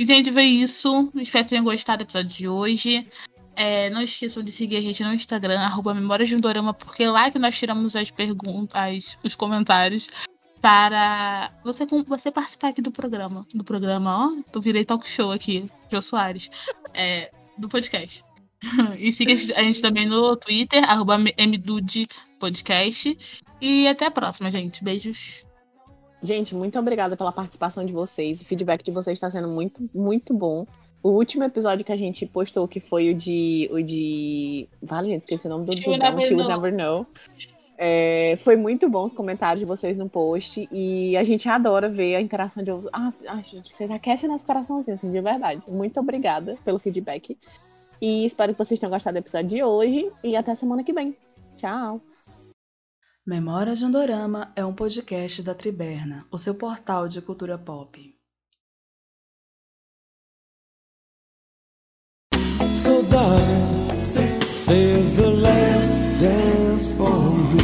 E, 0.00 0.06
gente, 0.06 0.32
foi 0.32 0.44
isso. 0.44 1.12
Espero 1.16 1.44
que 1.44 1.50
tenham 1.50 1.62
gostado 1.62 2.02
do 2.02 2.08
episódio 2.08 2.30
de 2.30 2.48
hoje. 2.48 3.06
É, 3.54 3.90
não 3.90 4.00
esqueçam 4.00 4.42
de 4.42 4.50
seguir 4.50 4.78
a 4.78 4.80
gente 4.80 5.04
no 5.04 5.12
Instagram, 5.12 5.60
arroba 5.60 5.92
Memórias 5.92 6.26
de 6.26 6.34
um 6.34 6.40
Dorama, 6.40 6.72
porque 6.72 7.02
é 7.02 7.10
lá 7.10 7.30
que 7.30 7.38
nós 7.38 7.58
tiramos 7.58 7.94
as 7.94 8.10
perguntas, 8.10 9.18
os 9.22 9.34
comentários, 9.34 10.08
para 10.58 11.52
você, 11.62 11.84
você 11.84 12.30
participar 12.30 12.68
aqui 12.68 12.80
do 12.80 12.90
programa. 12.90 13.46
Do 13.52 13.62
programa, 13.62 14.26
ó, 14.26 14.42
eu 14.54 14.62
virei 14.62 14.86
talk 14.86 15.06
show 15.06 15.32
aqui, 15.32 15.66
Jô 15.92 16.00
Soares, 16.00 16.50
é, 16.94 17.30
do 17.58 17.68
podcast. 17.68 18.24
E 18.98 19.12
siga 19.12 19.34
a 19.34 19.62
gente 19.62 19.82
também 19.82 20.06
no 20.06 20.34
Twitter, 20.34 20.82
arroba 20.82 21.18
MDude 21.18 22.08
Podcast. 22.38 23.18
E 23.60 23.86
até 23.86 24.06
a 24.06 24.10
próxima, 24.10 24.50
gente. 24.50 24.82
Beijos. 24.82 25.44
Gente, 26.22 26.54
muito 26.54 26.78
obrigada 26.78 27.16
pela 27.16 27.32
participação 27.32 27.84
de 27.84 27.92
vocês. 27.92 28.40
O 28.40 28.44
feedback 28.44 28.82
de 28.82 28.90
vocês 28.90 29.16
está 29.16 29.30
sendo 29.30 29.48
muito, 29.48 29.88
muito 29.94 30.34
bom. 30.34 30.66
O 31.02 31.10
último 31.10 31.44
episódio 31.44 31.84
que 31.84 31.92
a 31.92 31.96
gente 31.96 32.26
postou, 32.26 32.68
que 32.68 32.78
foi 32.78 33.10
o 33.10 33.14
de. 33.14 33.68
O 33.72 33.80
de. 33.82 34.68
Vale, 34.82 35.08
gente, 35.08 35.22
esqueci 35.22 35.46
o 35.46 35.50
nome 35.50 35.64
do 35.64 35.76
She 35.76 35.84
do 35.84 35.96
Never 35.96 36.22
She 36.22 36.34
Know. 36.34 36.48
Never 36.48 36.74
Know. 36.74 37.06
É, 37.82 38.36
foi 38.40 38.56
muito 38.56 38.90
bom 38.90 39.04
os 39.04 39.12
comentários 39.14 39.60
de 39.60 39.64
vocês 39.64 39.96
no 39.96 40.06
post 40.06 40.68
e 40.70 41.16
a 41.16 41.24
gente 41.24 41.48
adora 41.48 41.88
ver 41.88 42.16
a 42.16 42.20
interação 42.20 42.62
de 42.62 42.70
outros. 42.70 42.90
Ah, 42.92 43.10
ah, 43.26 43.40
gente, 43.40 43.72
vocês 43.72 43.90
aquecem 43.90 44.28
nosso 44.28 44.44
coraçãozinho, 44.44 44.94
assim, 44.94 45.10
de 45.10 45.18
verdade. 45.22 45.62
Muito 45.66 45.98
obrigada 45.98 46.58
pelo 46.62 46.78
feedback. 46.78 47.38
E 47.98 48.26
espero 48.26 48.52
que 48.52 48.58
vocês 48.58 48.78
tenham 48.78 48.90
gostado 48.90 49.14
do 49.14 49.22
episódio 49.22 49.48
de 49.48 49.62
hoje 49.62 50.12
e 50.22 50.36
até 50.36 50.54
semana 50.54 50.84
que 50.84 50.92
vem. 50.92 51.16
Tchau! 51.56 52.02
Memórias 53.30 53.78
de 53.78 53.84
Andorama 53.84 54.52
é 54.56 54.66
um 54.66 54.74
podcast 54.74 55.40
da 55.40 55.54
Triberna, 55.54 56.26
o 56.32 56.36
seu 56.36 56.52
portal 56.52 57.06
de 57.06 57.22
cultura 57.22 57.56
pop. 57.56 58.12
So 62.74 63.04
darling, 63.04 64.04
save 64.04 65.14
the 65.14 65.28
last 65.28 65.92
dance 66.18 66.92
for 66.96 67.32
me. 67.54 67.62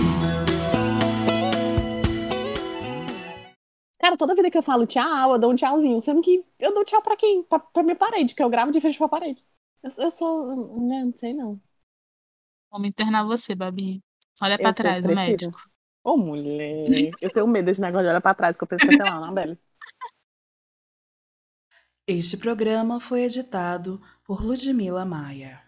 Cara, 3.99 4.17
toda 4.17 4.37
vida 4.37 4.49
que 4.49 4.57
eu 4.59 4.63
falo 4.63 4.87
tchau, 4.87 5.33
eu 5.33 5.39
dou 5.41 5.51
um 5.51 5.57
tchauzinho. 5.57 6.01
Sendo 6.01 6.23
que 6.23 6.45
eu 6.61 6.73
dou 6.73 6.85
tchau 6.85 7.03
pra 7.03 7.17
quem? 7.17 7.43
Pra, 7.43 7.59
pra 7.59 7.83
minha 7.83 7.97
parede, 7.97 8.35
porque 8.35 8.45
eu 8.45 8.49
gravo 8.49 8.71
de 8.71 8.81
frente 8.81 8.99
pra 8.99 9.09
parede. 9.09 9.45
Eu, 9.83 9.91
eu 10.05 10.11
sou. 10.13 10.79
Né, 10.81 11.03
não 11.07 11.17
sei 11.17 11.35
não. 11.35 11.61
Vamos 12.71 12.87
internar 12.87 13.25
você, 13.25 13.53
Babi. 13.53 14.06
Olha 14.43 14.59
pra 14.59 14.71
Eu 14.71 14.75
trás, 14.75 15.05
o 15.05 15.15
médico. 15.15 15.61
Ô, 16.05 16.17
mulher. 16.17 17.11
Eu 17.21 17.31
tenho 17.31 17.47
medo 17.49 17.67
desse 17.67 17.81
negócio 17.81 18.05
de 18.05 18.11
olhar 18.11 18.21
pra 18.21 18.35
trás, 18.35 18.57
que 18.57 18.63
eu 18.63 18.69
penso 18.69 18.87
que 18.87 18.95
é, 18.95 18.97
sei 18.97 19.05
lá, 19.05 19.19
uma 19.19 19.33
bela. 19.33 19.59
Este 22.07 22.37
programa 22.37 23.01
foi 23.01 23.23
editado 23.23 24.01
por 24.25 24.41
Ludmila 24.41 25.05
Maia. 25.05 25.66